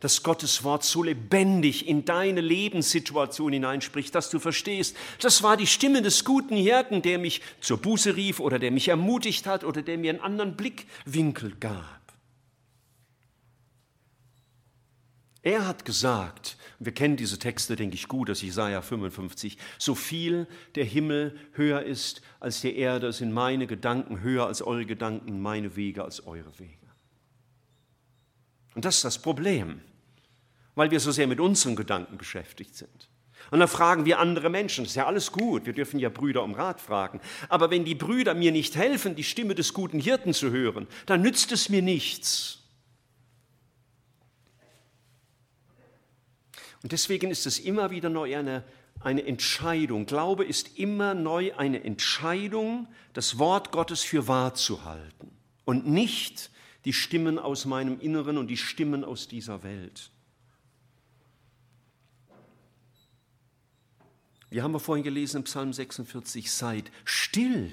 dass 0.00 0.22
Gottes 0.22 0.62
Wort 0.62 0.84
so 0.84 1.02
lebendig 1.02 1.88
in 1.88 2.04
deine 2.04 2.40
Lebenssituation 2.40 3.52
hineinspricht, 3.52 4.14
dass 4.14 4.30
du 4.30 4.38
verstehst, 4.38 4.96
das 5.20 5.42
war 5.42 5.56
die 5.56 5.66
Stimme 5.66 6.02
des 6.02 6.24
guten 6.24 6.56
Hirten, 6.56 7.02
der 7.02 7.18
mich 7.18 7.40
zur 7.60 7.78
Buße 7.78 8.14
rief 8.14 8.38
oder 8.38 8.58
der 8.58 8.70
mich 8.70 8.88
ermutigt 8.88 9.46
hat 9.46 9.64
oder 9.64 9.82
der 9.82 9.98
mir 9.98 10.10
einen 10.10 10.20
anderen 10.20 10.56
Blickwinkel 10.56 11.56
gab. 11.58 11.98
Er 15.42 15.66
hat 15.66 15.84
gesagt, 15.84 16.57
wir 16.80 16.92
kennen 16.92 17.16
diese 17.16 17.38
Texte, 17.38 17.74
denke 17.74 17.96
ich, 17.96 18.06
gut, 18.06 18.30
aus 18.30 18.40
Jesaja 18.40 18.82
55, 18.82 19.58
so 19.78 19.94
viel 19.94 20.46
der 20.76 20.84
Himmel 20.84 21.36
höher 21.52 21.82
ist 21.82 22.22
als 22.38 22.60
die 22.60 22.76
Erde, 22.76 23.12
sind 23.12 23.32
meine 23.32 23.66
Gedanken 23.66 24.20
höher 24.20 24.46
als 24.46 24.62
eure 24.62 24.86
Gedanken, 24.86 25.40
meine 25.40 25.74
Wege 25.74 26.04
als 26.04 26.24
eure 26.26 26.56
Wege. 26.58 26.74
Und 28.76 28.84
das 28.84 28.96
ist 28.96 29.04
das 29.04 29.20
Problem, 29.20 29.80
weil 30.76 30.92
wir 30.92 31.00
so 31.00 31.10
sehr 31.10 31.26
mit 31.26 31.40
unseren 31.40 31.74
Gedanken 31.74 32.16
beschäftigt 32.16 32.76
sind. 32.76 33.08
Und 33.50 33.58
dann 33.58 33.68
fragen 33.68 34.04
wir 34.04 34.20
andere 34.20 34.50
Menschen, 34.50 34.84
das 34.84 34.92
ist 34.92 34.96
ja 34.96 35.06
alles 35.06 35.32
gut, 35.32 35.66
wir 35.66 35.72
dürfen 35.72 35.98
ja 35.98 36.10
Brüder 36.10 36.44
um 36.44 36.54
Rat 36.54 36.80
fragen. 36.80 37.20
Aber 37.48 37.70
wenn 37.70 37.84
die 37.84 37.94
Brüder 37.96 38.34
mir 38.34 38.52
nicht 38.52 38.76
helfen, 38.76 39.16
die 39.16 39.24
Stimme 39.24 39.56
des 39.56 39.74
guten 39.74 39.98
Hirten 39.98 40.32
zu 40.32 40.50
hören, 40.50 40.86
dann 41.06 41.22
nützt 41.22 41.50
es 41.50 41.68
mir 41.68 41.82
nichts. 41.82 42.67
Und 46.82 46.92
deswegen 46.92 47.30
ist 47.30 47.46
es 47.46 47.58
immer 47.58 47.90
wieder 47.90 48.08
neu 48.08 48.36
eine, 48.36 48.64
eine 49.00 49.24
Entscheidung. 49.24 50.06
Glaube 50.06 50.44
ist 50.44 50.78
immer 50.78 51.14
neu 51.14 51.52
eine 51.56 51.82
Entscheidung, 51.84 52.88
das 53.12 53.38
Wort 53.38 53.72
Gottes 53.72 54.02
für 54.02 54.28
wahr 54.28 54.54
zu 54.54 54.84
halten 54.84 55.30
und 55.64 55.86
nicht 55.86 56.50
die 56.84 56.92
Stimmen 56.92 57.38
aus 57.38 57.64
meinem 57.64 58.00
Inneren 58.00 58.38
und 58.38 58.46
die 58.46 58.56
Stimmen 58.56 59.04
aus 59.04 59.28
dieser 59.28 59.62
Welt. 59.62 60.10
Wir 64.50 64.62
haben 64.62 64.72
wir 64.72 64.80
vorhin 64.80 65.04
gelesen 65.04 65.38
im 65.38 65.44
Psalm 65.44 65.72
46, 65.72 66.50
seid 66.50 66.90
still 67.04 67.70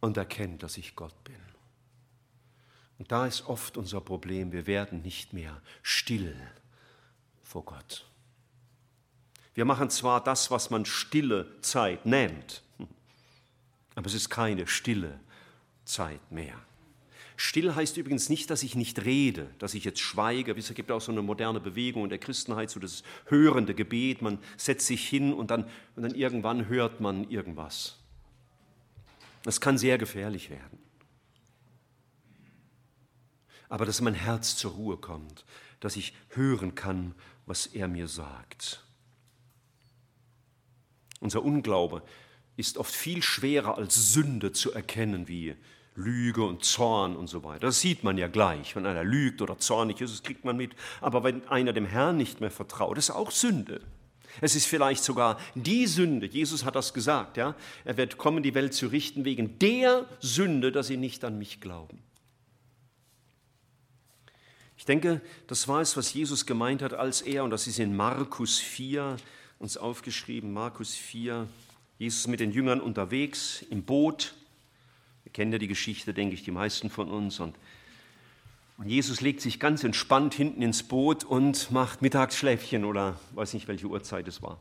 und 0.00 0.16
erkennt, 0.16 0.62
dass 0.62 0.78
ich 0.78 0.96
Gott 0.96 1.22
bin. 1.24 1.34
Und 2.98 3.10
da 3.10 3.26
ist 3.26 3.46
oft 3.46 3.76
unser 3.76 4.00
Problem, 4.00 4.52
wir 4.52 4.66
werden 4.66 5.02
nicht 5.02 5.32
mehr 5.32 5.60
still 5.82 6.36
vor 7.42 7.64
Gott. 7.64 8.06
Wir 9.54 9.64
machen 9.64 9.90
zwar 9.90 10.22
das, 10.22 10.50
was 10.50 10.70
man 10.70 10.84
stille 10.84 11.60
Zeit 11.60 12.06
nennt, 12.06 12.62
aber 13.94 14.06
es 14.06 14.14
ist 14.14 14.28
keine 14.28 14.66
stille 14.66 15.20
Zeit 15.84 16.32
mehr. 16.32 16.60
Still 17.36 17.74
heißt 17.74 17.96
übrigens 17.96 18.28
nicht, 18.28 18.50
dass 18.50 18.62
ich 18.62 18.76
nicht 18.76 19.04
rede, 19.04 19.50
dass 19.58 19.74
ich 19.74 19.84
jetzt 19.84 20.00
schweige. 20.00 20.52
Es 20.52 20.72
gibt 20.72 20.92
auch 20.92 21.00
so 21.00 21.10
eine 21.10 21.22
moderne 21.22 21.60
Bewegung 21.60 22.04
in 22.04 22.08
der 22.08 22.18
Christenheit, 22.18 22.70
so 22.70 22.78
das 22.78 23.02
hörende 23.26 23.74
Gebet. 23.74 24.22
Man 24.22 24.38
setzt 24.56 24.86
sich 24.86 25.08
hin 25.08 25.32
und 25.32 25.50
dann, 25.50 25.64
und 25.96 26.04
dann 26.04 26.14
irgendwann 26.14 26.68
hört 26.68 27.00
man 27.00 27.28
irgendwas. 27.28 27.98
Das 29.42 29.60
kann 29.60 29.78
sehr 29.78 29.98
gefährlich 29.98 30.48
werden. 30.48 30.78
Aber 33.74 33.86
dass 33.86 34.00
mein 34.00 34.14
Herz 34.14 34.56
zur 34.56 34.70
Ruhe 34.70 34.96
kommt, 34.96 35.44
dass 35.80 35.96
ich 35.96 36.14
hören 36.28 36.76
kann, 36.76 37.12
was 37.44 37.66
er 37.66 37.88
mir 37.88 38.06
sagt. 38.06 38.84
Unser 41.18 41.44
Unglaube 41.44 42.04
ist 42.56 42.78
oft 42.78 42.94
viel 42.94 43.20
schwerer 43.20 43.76
als 43.76 44.12
Sünde 44.12 44.52
zu 44.52 44.72
erkennen 44.72 45.26
wie 45.26 45.56
Lüge 45.96 46.44
und 46.44 46.64
Zorn 46.64 47.16
und 47.16 47.26
so 47.26 47.42
weiter. 47.42 47.66
Das 47.66 47.80
sieht 47.80 48.04
man 48.04 48.16
ja 48.16 48.28
gleich. 48.28 48.76
Wenn 48.76 48.86
einer 48.86 49.02
lügt 49.02 49.42
oder 49.42 49.58
zornig 49.58 50.00
ist, 50.00 50.12
das 50.12 50.22
kriegt 50.22 50.44
man 50.44 50.56
mit. 50.56 50.76
Aber 51.00 51.24
wenn 51.24 51.44
einer 51.48 51.72
dem 51.72 51.86
Herrn 51.86 52.16
nicht 52.16 52.40
mehr 52.40 52.52
vertraut, 52.52 52.96
ist 52.96 53.10
auch 53.10 53.32
Sünde. 53.32 53.80
Es 54.40 54.54
ist 54.54 54.66
vielleicht 54.66 55.02
sogar 55.02 55.36
die 55.56 55.88
Sünde. 55.88 56.26
Jesus 56.28 56.64
hat 56.64 56.76
das 56.76 56.94
gesagt. 56.94 57.36
Ja? 57.36 57.56
Er 57.84 57.96
wird 57.96 58.18
kommen, 58.18 58.44
die 58.44 58.54
Welt 58.54 58.72
zu 58.72 58.86
richten 58.86 59.24
wegen 59.24 59.58
der 59.58 60.06
Sünde, 60.20 60.70
dass 60.70 60.86
sie 60.86 60.96
nicht 60.96 61.24
an 61.24 61.38
mich 61.38 61.60
glauben. 61.60 62.04
Ich 64.84 64.86
denke, 64.86 65.22
das 65.46 65.66
war 65.66 65.80
es, 65.80 65.96
was 65.96 66.12
Jesus 66.12 66.44
gemeint 66.44 66.82
hat, 66.82 66.92
als 66.92 67.22
er, 67.22 67.42
und 67.44 67.50
das 67.50 67.66
ist 67.66 67.78
in 67.78 67.96
Markus 67.96 68.58
4 68.58 69.16
uns 69.58 69.78
aufgeschrieben, 69.78 70.52
Markus 70.52 70.94
4, 70.94 71.48
Jesus 71.98 72.26
mit 72.26 72.40
den 72.40 72.52
Jüngern 72.52 72.82
unterwegs 72.82 73.64
im 73.70 73.82
Boot 73.82 74.34
kennen 75.34 75.52
ja 75.52 75.58
die 75.58 75.68
Geschichte, 75.68 76.14
denke 76.14 76.34
ich, 76.34 76.44
die 76.44 76.52
meisten 76.52 76.88
von 76.88 77.10
uns. 77.10 77.40
Und, 77.40 77.56
und 78.78 78.88
Jesus 78.88 79.20
legt 79.20 79.40
sich 79.40 79.60
ganz 79.60 79.84
entspannt 79.84 80.32
hinten 80.32 80.62
ins 80.62 80.82
Boot 80.82 81.24
und 81.24 81.70
macht 81.70 82.00
Mittagsschläfchen 82.00 82.84
oder 82.84 83.18
weiß 83.34 83.52
nicht, 83.52 83.68
welche 83.68 83.86
Uhrzeit 83.86 84.28
es 84.28 84.42
war. 84.42 84.58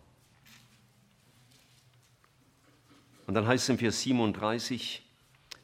Und 3.27 3.35
dann 3.35 3.47
heißt 3.47 3.63
es 3.65 3.69
im 3.69 3.77
Vers 3.77 4.01
37, 4.01 5.03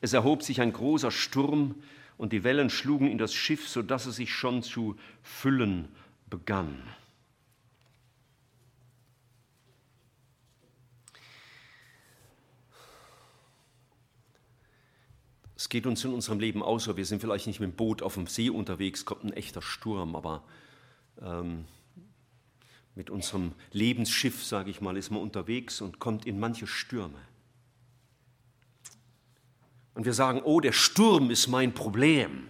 es 0.01 0.13
erhob 0.13 0.43
sich 0.43 0.61
ein 0.61 0.71
großer 0.71 1.11
Sturm 1.11 1.75
und 2.19 2.33
die 2.33 2.43
Wellen 2.43 2.69
schlugen 2.69 3.09
in 3.09 3.17
das 3.17 3.33
Schiff, 3.33 3.69
sodass 3.69 4.05
es 4.05 4.17
sich 4.17 4.33
schon 4.33 4.61
zu 4.61 4.97
füllen 5.23 5.87
begann. 6.29 6.83
Es 15.55 15.69
geht 15.69 15.87
uns 15.87 16.03
in 16.03 16.11
unserem 16.11 16.41
Leben 16.41 16.61
aus, 16.61 16.93
wir 16.93 17.05
sind 17.05 17.21
vielleicht 17.21 17.47
nicht 17.47 17.61
mit 17.61 17.71
dem 17.71 17.75
Boot 17.77 18.01
auf 18.01 18.15
dem 18.15 18.27
See 18.27 18.49
unterwegs, 18.49 19.05
kommt 19.05 19.23
ein 19.23 19.31
echter 19.31 19.61
Sturm, 19.61 20.17
aber 20.17 20.43
ähm, 21.21 21.63
mit 22.95 23.09
unserem 23.09 23.53
Lebensschiff, 23.71 24.43
sage 24.43 24.71
ich 24.71 24.81
mal, 24.81 24.97
ist 24.97 25.09
man 25.09 25.21
unterwegs 25.21 25.79
und 25.79 25.99
kommt 25.99 26.25
in 26.25 26.37
manche 26.37 26.67
Stürme. 26.67 27.19
Und 29.99 30.05
wir 30.05 30.13
sagen, 30.13 30.41
oh, 30.45 30.61
der 30.61 30.71
Sturm 30.71 31.29
ist 31.29 31.47
mein 31.47 31.73
Problem. 31.73 32.47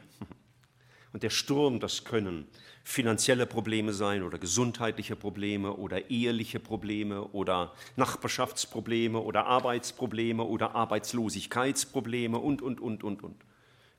Und 1.14 1.24
der 1.24 1.32
Sturm, 1.32 1.80
das 1.80 2.04
können 2.04 2.48
finanzielle 2.84 3.48
Probleme 3.48 3.92
sein 3.92 4.22
oder 4.22 4.38
gesundheitliche 4.38 5.16
Probleme 5.16 5.74
oder 5.74 6.12
eheliche 6.12 6.60
Probleme 6.60 7.24
oder 7.30 7.74
Nachbarschaftsprobleme 7.96 9.20
oder 9.20 9.48
Arbeitsprobleme 9.48 10.44
oder 10.44 10.76
Arbeitslosigkeitsprobleme 10.76 12.38
und, 12.38 12.62
und, 12.62 12.80
und, 12.80 13.04
und, 13.04 13.24
und. 13.24 13.44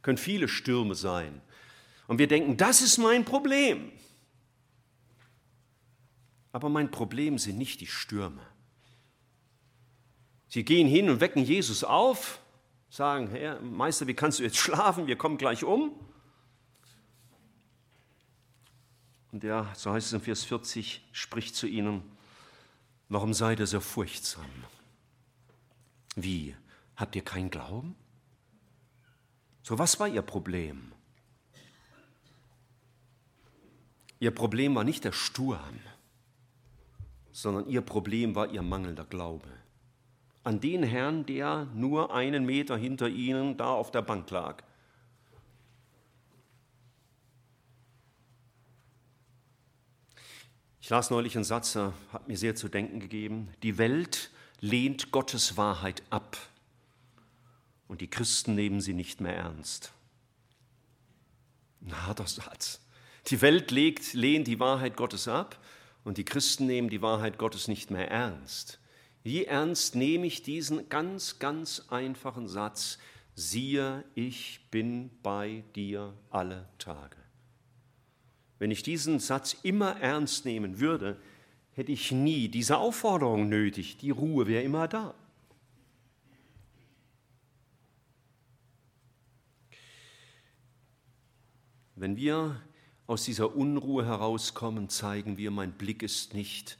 Können 0.02 0.18
viele 0.18 0.46
Stürme 0.46 0.94
sein. 0.94 1.42
Und 2.06 2.20
wir 2.20 2.28
denken, 2.28 2.56
das 2.56 2.82
ist 2.82 2.98
mein 2.98 3.24
Problem. 3.24 3.90
Aber 6.52 6.68
mein 6.68 6.92
Problem 6.92 7.36
sind 7.36 7.58
nicht 7.58 7.80
die 7.80 7.88
Stürme. 7.88 8.46
Sie 10.46 10.64
gehen 10.64 10.86
hin 10.86 11.10
und 11.10 11.20
wecken 11.20 11.42
Jesus 11.42 11.82
auf, 11.82 12.39
sagen, 12.90 13.28
Herr, 13.28 13.60
Meister, 13.60 14.06
wie 14.06 14.14
kannst 14.14 14.40
du 14.40 14.42
jetzt 14.42 14.58
schlafen? 14.58 15.06
Wir 15.06 15.16
kommen 15.16 15.38
gleich 15.38 15.64
um. 15.64 15.92
Und 19.32 19.44
er, 19.44 19.72
so 19.76 19.92
heißt 19.92 20.08
es 20.08 20.12
in 20.12 20.20
Vers 20.20 20.44
40, 20.44 21.08
spricht 21.12 21.54
zu 21.54 21.68
ihnen, 21.68 22.02
warum 23.08 23.32
seid 23.32 23.60
ihr 23.60 23.66
so 23.68 23.78
furchtsam? 23.78 24.44
Wie, 26.16 26.56
habt 26.96 27.14
ihr 27.14 27.22
keinen 27.22 27.50
Glauben? 27.50 27.94
So, 29.62 29.78
was 29.78 30.00
war 30.00 30.08
ihr 30.08 30.22
Problem? 30.22 30.92
Ihr 34.18 34.32
Problem 34.32 34.74
war 34.74 34.82
nicht 34.82 35.04
der 35.04 35.12
Sturm, 35.12 35.78
sondern 37.30 37.68
ihr 37.68 37.82
Problem 37.82 38.34
war 38.34 38.50
ihr 38.50 38.62
mangelnder 38.62 39.04
Glaube. 39.04 39.48
An 40.42 40.60
den 40.60 40.82
Herrn, 40.82 41.26
der 41.26 41.66
nur 41.74 42.14
einen 42.14 42.46
Meter 42.46 42.76
hinter 42.76 43.08
ihnen 43.08 43.56
da 43.56 43.70
auf 43.72 43.90
der 43.90 44.02
Bank 44.02 44.30
lag. 44.30 44.62
Ich 50.80 50.88
las 50.88 51.10
neulich 51.10 51.36
einen 51.36 51.44
Satz, 51.44 51.74
der 51.74 51.92
hat 52.12 52.26
mir 52.26 52.36
sehr 52.36 52.56
zu 52.56 52.68
denken 52.68 52.98
gegeben. 52.98 53.48
Die 53.62 53.78
Welt 53.78 54.30
lehnt 54.60 55.12
Gottes 55.12 55.56
Wahrheit 55.56 56.02
ab 56.10 56.36
und 57.86 58.00
die 58.00 58.10
Christen 58.10 58.56
nehmen 58.56 58.80
sie 58.80 58.94
nicht 58.94 59.20
mehr 59.20 59.36
ernst. 59.36 59.92
Ein 61.82 62.06
harter 62.06 62.26
Satz. 62.26 62.80
Die 63.28 63.40
Welt 63.40 63.70
legt, 63.70 64.14
lehnt 64.14 64.48
die 64.48 64.58
Wahrheit 64.58 64.96
Gottes 64.96 65.28
ab 65.28 65.62
und 66.02 66.18
die 66.18 66.24
Christen 66.24 66.66
nehmen 66.66 66.88
die 66.88 67.02
Wahrheit 67.02 67.38
Gottes 67.38 67.68
nicht 67.68 67.92
mehr 67.92 68.10
ernst. 68.10 68.79
Wie 69.22 69.44
ernst 69.44 69.94
nehme 69.94 70.26
ich 70.26 70.42
diesen 70.42 70.88
ganz, 70.88 71.38
ganz 71.38 71.84
einfachen 71.90 72.48
Satz, 72.48 72.98
siehe, 73.34 74.04
ich 74.14 74.60
bin 74.70 75.10
bei 75.22 75.62
dir 75.74 76.14
alle 76.30 76.68
Tage. 76.78 77.16
Wenn 78.58 78.70
ich 78.70 78.82
diesen 78.82 79.18
Satz 79.18 79.56
immer 79.62 80.00
ernst 80.00 80.44
nehmen 80.44 80.80
würde, 80.80 81.20
hätte 81.72 81.92
ich 81.92 82.12
nie 82.12 82.48
diese 82.48 82.78
Aufforderung 82.78 83.48
nötig, 83.48 83.96
die 83.98 84.10
Ruhe 84.10 84.46
wäre 84.46 84.62
immer 84.62 84.88
da. 84.88 85.14
Wenn 91.94 92.16
wir 92.16 92.60
aus 93.06 93.24
dieser 93.24 93.54
Unruhe 93.54 94.06
herauskommen, 94.06 94.88
zeigen 94.88 95.36
wir, 95.36 95.50
mein 95.50 95.72
Blick 95.72 96.02
ist 96.02 96.32
nicht 96.32 96.78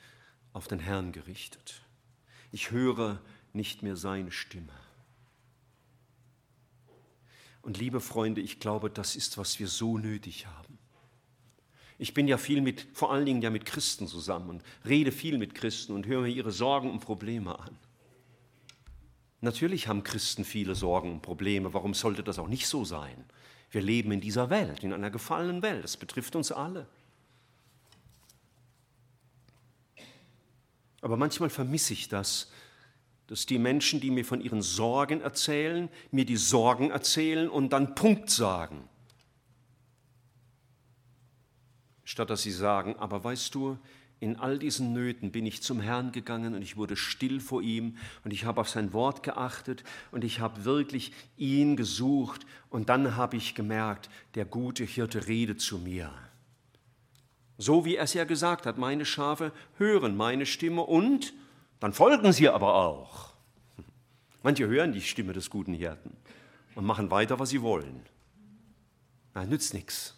auf 0.54 0.66
den 0.66 0.78
Herrn 0.78 1.12
gerichtet. 1.12 1.82
Ich 2.52 2.70
höre 2.70 3.20
nicht 3.52 3.82
mehr 3.82 3.96
seine 3.96 4.32
Stimme. 4.32 4.72
Und 7.62 7.78
liebe 7.78 8.00
Freunde, 8.00 8.40
ich 8.40 8.58
glaube, 8.58 8.90
das 8.90 9.16
ist, 9.16 9.38
was 9.38 9.58
wir 9.58 9.68
so 9.68 9.98
nötig 9.98 10.46
haben. 10.46 10.78
Ich 11.98 12.14
bin 12.14 12.26
ja 12.26 12.38
viel 12.38 12.62
mit, 12.62 12.86
vor 12.94 13.12
allen 13.12 13.26
Dingen 13.26 13.42
ja 13.42 13.50
mit 13.50 13.66
Christen 13.66 14.08
zusammen 14.08 14.48
und 14.48 14.62
rede 14.86 15.12
viel 15.12 15.36
mit 15.36 15.54
Christen 15.54 15.92
und 15.92 16.06
höre 16.06 16.22
mir 16.22 16.28
ihre 16.28 16.50
Sorgen 16.50 16.90
und 16.90 17.00
Probleme 17.00 17.58
an. 17.58 17.76
Natürlich 19.42 19.86
haben 19.86 20.02
Christen 20.02 20.44
viele 20.44 20.74
Sorgen 20.74 21.12
und 21.12 21.22
Probleme. 21.22 21.74
Warum 21.74 21.92
sollte 21.92 22.22
das 22.22 22.38
auch 22.38 22.48
nicht 22.48 22.66
so 22.66 22.84
sein? 22.84 23.24
Wir 23.70 23.82
leben 23.82 24.12
in 24.12 24.20
dieser 24.20 24.50
Welt, 24.50 24.82
in 24.82 24.92
einer 24.92 25.10
gefallenen 25.10 25.62
Welt. 25.62 25.84
Das 25.84 25.96
betrifft 25.96 26.36
uns 26.36 26.52
alle. 26.52 26.86
Aber 31.00 31.16
manchmal 31.16 31.50
vermisse 31.50 31.92
ich 31.92 32.08
das, 32.08 32.50
dass 33.26 33.46
die 33.46 33.58
Menschen, 33.58 34.00
die 34.00 34.10
mir 34.10 34.24
von 34.24 34.40
ihren 34.40 34.60
Sorgen 34.60 35.20
erzählen, 35.20 35.88
mir 36.10 36.24
die 36.24 36.36
Sorgen 36.36 36.90
erzählen 36.90 37.48
und 37.48 37.72
dann 37.72 37.94
Punkt 37.94 38.28
sagen. 38.28 38.88
Statt 42.04 42.28
dass 42.28 42.42
sie 42.42 42.50
sagen, 42.50 42.96
aber 42.98 43.22
weißt 43.22 43.54
du, 43.54 43.78
in 44.18 44.36
all 44.36 44.58
diesen 44.58 44.92
Nöten 44.92 45.32
bin 45.32 45.46
ich 45.46 45.62
zum 45.62 45.80
Herrn 45.80 46.12
gegangen 46.12 46.54
und 46.54 46.60
ich 46.60 46.76
wurde 46.76 46.94
still 46.94 47.40
vor 47.40 47.62
ihm 47.62 47.96
und 48.22 48.32
ich 48.32 48.44
habe 48.44 48.60
auf 48.60 48.68
sein 48.68 48.92
Wort 48.92 49.22
geachtet 49.22 49.82
und 50.10 50.24
ich 50.24 50.40
habe 50.40 50.64
wirklich 50.64 51.12
ihn 51.38 51.76
gesucht 51.76 52.44
und 52.68 52.90
dann 52.90 53.16
habe 53.16 53.36
ich 53.36 53.54
gemerkt, 53.54 54.10
der 54.34 54.44
gute 54.44 54.84
Hirte 54.84 55.26
redet 55.26 55.60
zu 55.60 55.78
mir. 55.78 56.12
So 57.60 57.84
wie 57.84 57.96
er 57.96 58.04
es 58.04 58.14
ja 58.14 58.24
gesagt 58.24 58.64
hat, 58.64 58.78
meine 58.78 59.04
Schafe 59.04 59.52
hören 59.76 60.16
meine 60.16 60.46
Stimme 60.46 60.80
und 60.80 61.34
dann 61.78 61.92
folgen 61.92 62.32
sie 62.32 62.48
aber 62.48 62.74
auch. 62.74 63.34
Manche 64.42 64.66
hören 64.66 64.94
die 64.94 65.02
Stimme 65.02 65.34
des 65.34 65.50
guten 65.50 65.74
Hirten 65.74 66.16
und 66.74 66.86
machen 66.86 67.10
weiter, 67.10 67.38
was 67.38 67.50
sie 67.50 67.60
wollen. 67.60 68.06
Na, 69.34 69.44
nützt 69.44 69.74
nichts. 69.74 70.16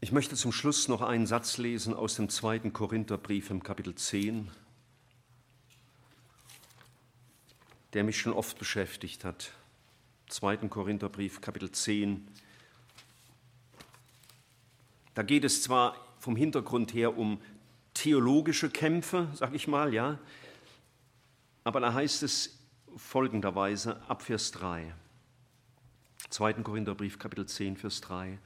Ich 0.00 0.12
möchte 0.12 0.36
zum 0.36 0.52
Schluss 0.52 0.86
noch 0.86 1.00
einen 1.00 1.26
Satz 1.26 1.58
lesen 1.58 1.94
aus 1.94 2.14
dem 2.14 2.28
zweiten 2.28 2.72
Korintherbrief 2.72 3.50
im 3.50 3.64
Kapitel 3.64 3.96
10, 3.96 4.52
der 7.92 8.04
mich 8.04 8.20
schon 8.20 8.32
oft 8.32 8.56
beschäftigt 8.56 9.24
hat. 9.24 9.52
2. 10.30 10.68
Korintherbrief, 10.68 11.40
Kapitel 11.40 11.70
10. 11.70 12.26
Da 15.14 15.22
geht 15.22 15.44
es 15.44 15.62
zwar 15.62 15.96
vom 16.18 16.36
Hintergrund 16.36 16.94
her 16.94 17.18
um 17.18 17.40
theologische 17.94 18.70
Kämpfe, 18.70 19.28
sag 19.34 19.54
ich 19.54 19.66
mal, 19.66 19.92
ja, 19.92 20.18
aber 21.64 21.80
da 21.80 21.92
heißt 21.92 22.22
es 22.22 22.58
folgenderweise 22.96 24.00
ab 24.08 24.22
Vers 24.22 24.52
3. 24.52 24.94
2. 26.30 26.52
Korintherbrief, 26.54 27.18
Kapitel 27.18 27.46
10, 27.46 27.76
Vers 27.76 28.00
3. 28.00 28.38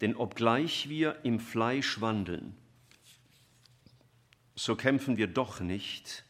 Denn 0.00 0.14
obgleich 0.14 0.88
wir 0.88 1.18
im 1.24 1.40
Fleisch 1.40 2.00
wandeln, 2.00 2.56
so 4.54 4.76
kämpfen 4.76 5.16
wir 5.16 5.26
doch 5.26 5.60
nicht 5.60 6.24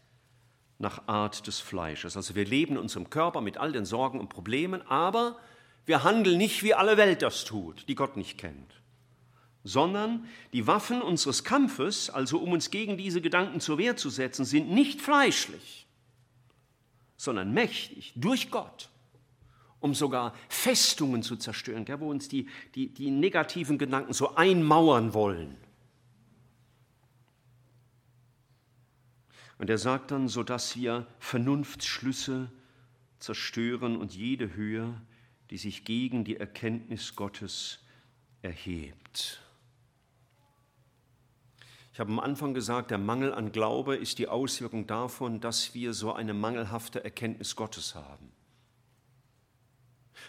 nach 0.80 1.06
Art 1.06 1.46
des 1.46 1.60
Fleisches. 1.60 2.16
Also 2.16 2.34
wir 2.34 2.44
leben 2.44 2.74
in 2.74 2.80
unserem 2.80 3.10
Körper 3.10 3.40
mit 3.40 3.58
all 3.58 3.72
den 3.72 3.84
Sorgen 3.84 4.18
und 4.18 4.28
Problemen, 4.28 4.82
aber 4.88 5.38
wir 5.86 6.02
handeln 6.04 6.38
nicht, 6.38 6.62
wie 6.62 6.74
alle 6.74 6.96
Welt 6.96 7.22
das 7.22 7.44
tut, 7.44 7.88
die 7.88 7.94
Gott 7.94 8.16
nicht 8.16 8.38
kennt, 8.38 8.80
sondern 9.62 10.26
die 10.52 10.66
Waffen 10.66 11.02
unseres 11.02 11.44
Kampfes, 11.44 12.10
also 12.10 12.38
um 12.38 12.52
uns 12.52 12.70
gegen 12.70 12.96
diese 12.96 13.20
Gedanken 13.20 13.60
zur 13.60 13.78
Wehr 13.78 13.96
zu 13.96 14.10
setzen, 14.10 14.44
sind 14.44 14.70
nicht 14.70 15.00
fleischlich, 15.00 15.86
sondern 17.16 17.52
mächtig 17.52 18.12
durch 18.16 18.50
Gott 18.50 18.90
um 19.80 19.94
sogar 19.94 20.34
Festungen 20.48 21.22
zu 21.22 21.36
zerstören, 21.36 21.86
wo 21.98 22.10
uns 22.10 22.28
die, 22.28 22.48
die, 22.74 22.92
die 22.92 23.10
negativen 23.10 23.78
Gedanken 23.78 24.12
so 24.12 24.34
einmauern 24.36 25.14
wollen. 25.14 25.56
Und 29.60 29.68
er 29.68 29.76
sagt 29.76 30.10
dann, 30.10 30.26
sodass 30.26 30.74
wir 30.74 31.06
Vernunftsschlüsse 31.18 32.50
zerstören 33.18 33.98
und 33.98 34.16
jede 34.16 34.54
Höhe, 34.54 34.98
die 35.50 35.58
sich 35.58 35.84
gegen 35.84 36.24
die 36.24 36.38
Erkenntnis 36.38 37.14
Gottes 37.14 37.84
erhebt. 38.40 39.42
Ich 41.92 42.00
habe 42.00 42.10
am 42.10 42.20
Anfang 42.20 42.54
gesagt, 42.54 42.90
der 42.90 42.96
Mangel 42.96 43.34
an 43.34 43.52
Glaube 43.52 43.96
ist 43.96 44.18
die 44.18 44.28
Auswirkung 44.28 44.86
davon, 44.86 45.40
dass 45.40 45.74
wir 45.74 45.92
so 45.92 46.14
eine 46.14 46.32
mangelhafte 46.32 47.04
Erkenntnis 47.04 47.54
Gottes 47.54 47.94
haben. 47.94 48.32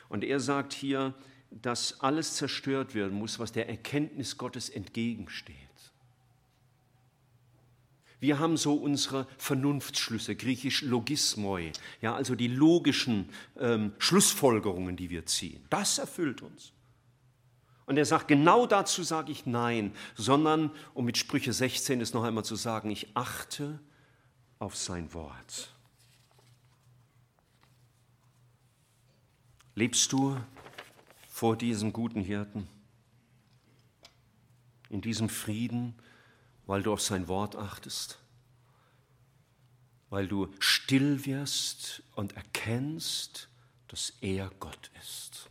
Und 0.09 0.25
er 0.25 0.41
sagt 0.41 0.73
hier, 0.73 1.13
dass 1.51 2.01
alles 2.01 2.35
zerstört 2.35 2.95
werden 2.95 3.17
muss, 3.17 3.39
was 3.39 3.53
der 3.53 3.69
Erkenntnis 3.69 4.37
Gottes 4.37 4.67
entgegensteht. 4.67 5.55
Wir 8.21 8.37
haben 8.37 8.55
so 8.55 8.75
unsere 8.75 9.27
Vernunftsschlüsse, 9.39 10.35
griechisch 10.35 10.83
Logismoi, 10.83 11.71
ja, 12.01 12.13
also 12.13 12.35
die 12.35 12.47
logischen 12.47 13.27
ähm, 13.59 13.93
Schlussfolgerungen, 13.97 14.95
die 14.95 15.09
wir 15.09 15.25
ziehen. 15.25 15.65
Das 15.71 15.97
erfüllt 15.97 16.43
uns. 16.43 16.71
Und 17.87 17.97
er 17.97 18.05
sagt, 18.05 18.27
genau 18.27 18.67
dazu 18.67 19.01
sage 19.01 19.31
ich 19.31 19.47
Nein, 19.47 19.91
sondern, 20.15 20.69
um 20.93 21.05
mit 21.05 21.17
Sprüche 21.17 21.51
16 21.51 21.99
es 21.99 22.13
noch 22.13 22.23
einmal 22.23 22.45
zu 22.45 22.55
sagen, 22.55 22.91
ich 22.91 23.07
achte 23.15 23.79
auf 24.59 24.77
sein 24.77 25.15
Wort. 25.15 25.73
Lebst 29.73 30.13
du 30.13 30.37
vor 31.27 31.57
diesem 31.57 31.91
guten 31.91 32.21
Hirten? 32.21 32.67
In 34.89 35.01
diesem 35.01 35.27
Frieden, 35.27 35.95
weil 36.71 36.83
du 36.83 36.93
auf 36.93 37.01
sein 37.01 37.27
Wort 37.27 37.57
achtest? 37.57 38.17
Weil 40.09 40.25
du 40.25 40.47
still 40.59 41.25
wirst 41.25 42.01
und 42.15 42.37
erkennst, 42.37 43.49
dass 43.89 44.13
er 44.21 44.49
Gott 44.61 44.89
ist? 45.01 45.49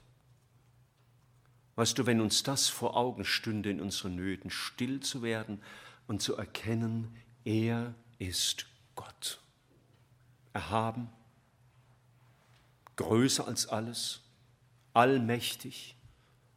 Weißt 1.74 1.98
du, 1.98 2.06
wenn 2.06 2.22
uns 2.22 2.42
das 2.42 2.70
vor 2.70 2.96
Augen 2.96 3.26
stünde 3.26 3.68
in 3.68 3.82
unseren 3.82 4.16
Nöten, 4.16 4.48
still 4.48 5.00
zu 5.00 5.20
werden 5.20 5.62
und 6.06 6.22
zu 6.22 6.36
erkennen, 6.36 7.14
er 7.44 7.94
ist 8.18 8.64
Gott. 8.94 9.42
Erhaben, 10.54 11.10
größer 12.96 13.46
als 13.46 13.66
alles, 13.66 14.22
allmächtig, 14.94 15.96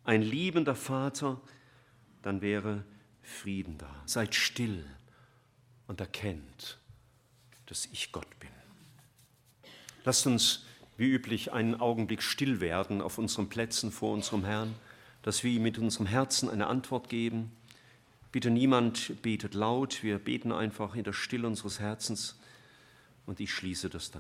ein 0.06 0.22
liebender 0.22 0.76
Vater, 0.76 1.42
dann 2.22 2.40
wäre 2.40 2.86
Frieden 3.24 3.78
da. 3.78 3.90
Seid 4.06 4.36
still 4.36 4.86
und 5.88 6.00
erkennt, 6.00 6.78
dass 7.66 7.88
ich 7.92 8.12
Gott 8.12 8.40
bin. 8.40 8.50
Lasst 10.06 10.28
uns 10.28 10.66
wie 10.98 11.10
üblich 11.10 11.52
einen 11.52 11.80
Augenblick 11.80 12.22
still 12.22 12.62
werden 12.62 13.02
auf 13.02 13.18
unseren 13.18 13.50
Plätzen 13.50 13.92
vor 13.92 14.14
unserem 14.14 14.46
Herrn, 14.46 14.76
dass 15.24 15.44
wir 15.44 15.52
ihm 15.52 15.64
mit 15.64 15.80
unserem 15.80 16.06
Herzen 16.06 16.50
eine 16.50 16.68
Antwort 16.68 17.10
geben, 17.10 17.52
Bitte 18.34 18.50
niemand 18.50 19.22
betet 19.22 19.54
laut, 19.54 20.02
wir 20.02 20.18
beten 20.18 20.52
einfach 20.52 20.96
in 20.96 21.04
der 21.04 21.14
Stille 21.14 21.46
unseres 21.46 21.80
Herzens 21.80 22.36
und 23.28 23.40
ich 23.40 23.54
schließe 23.54 23.92
das 23.92 24.10
dann. 24.10 24.12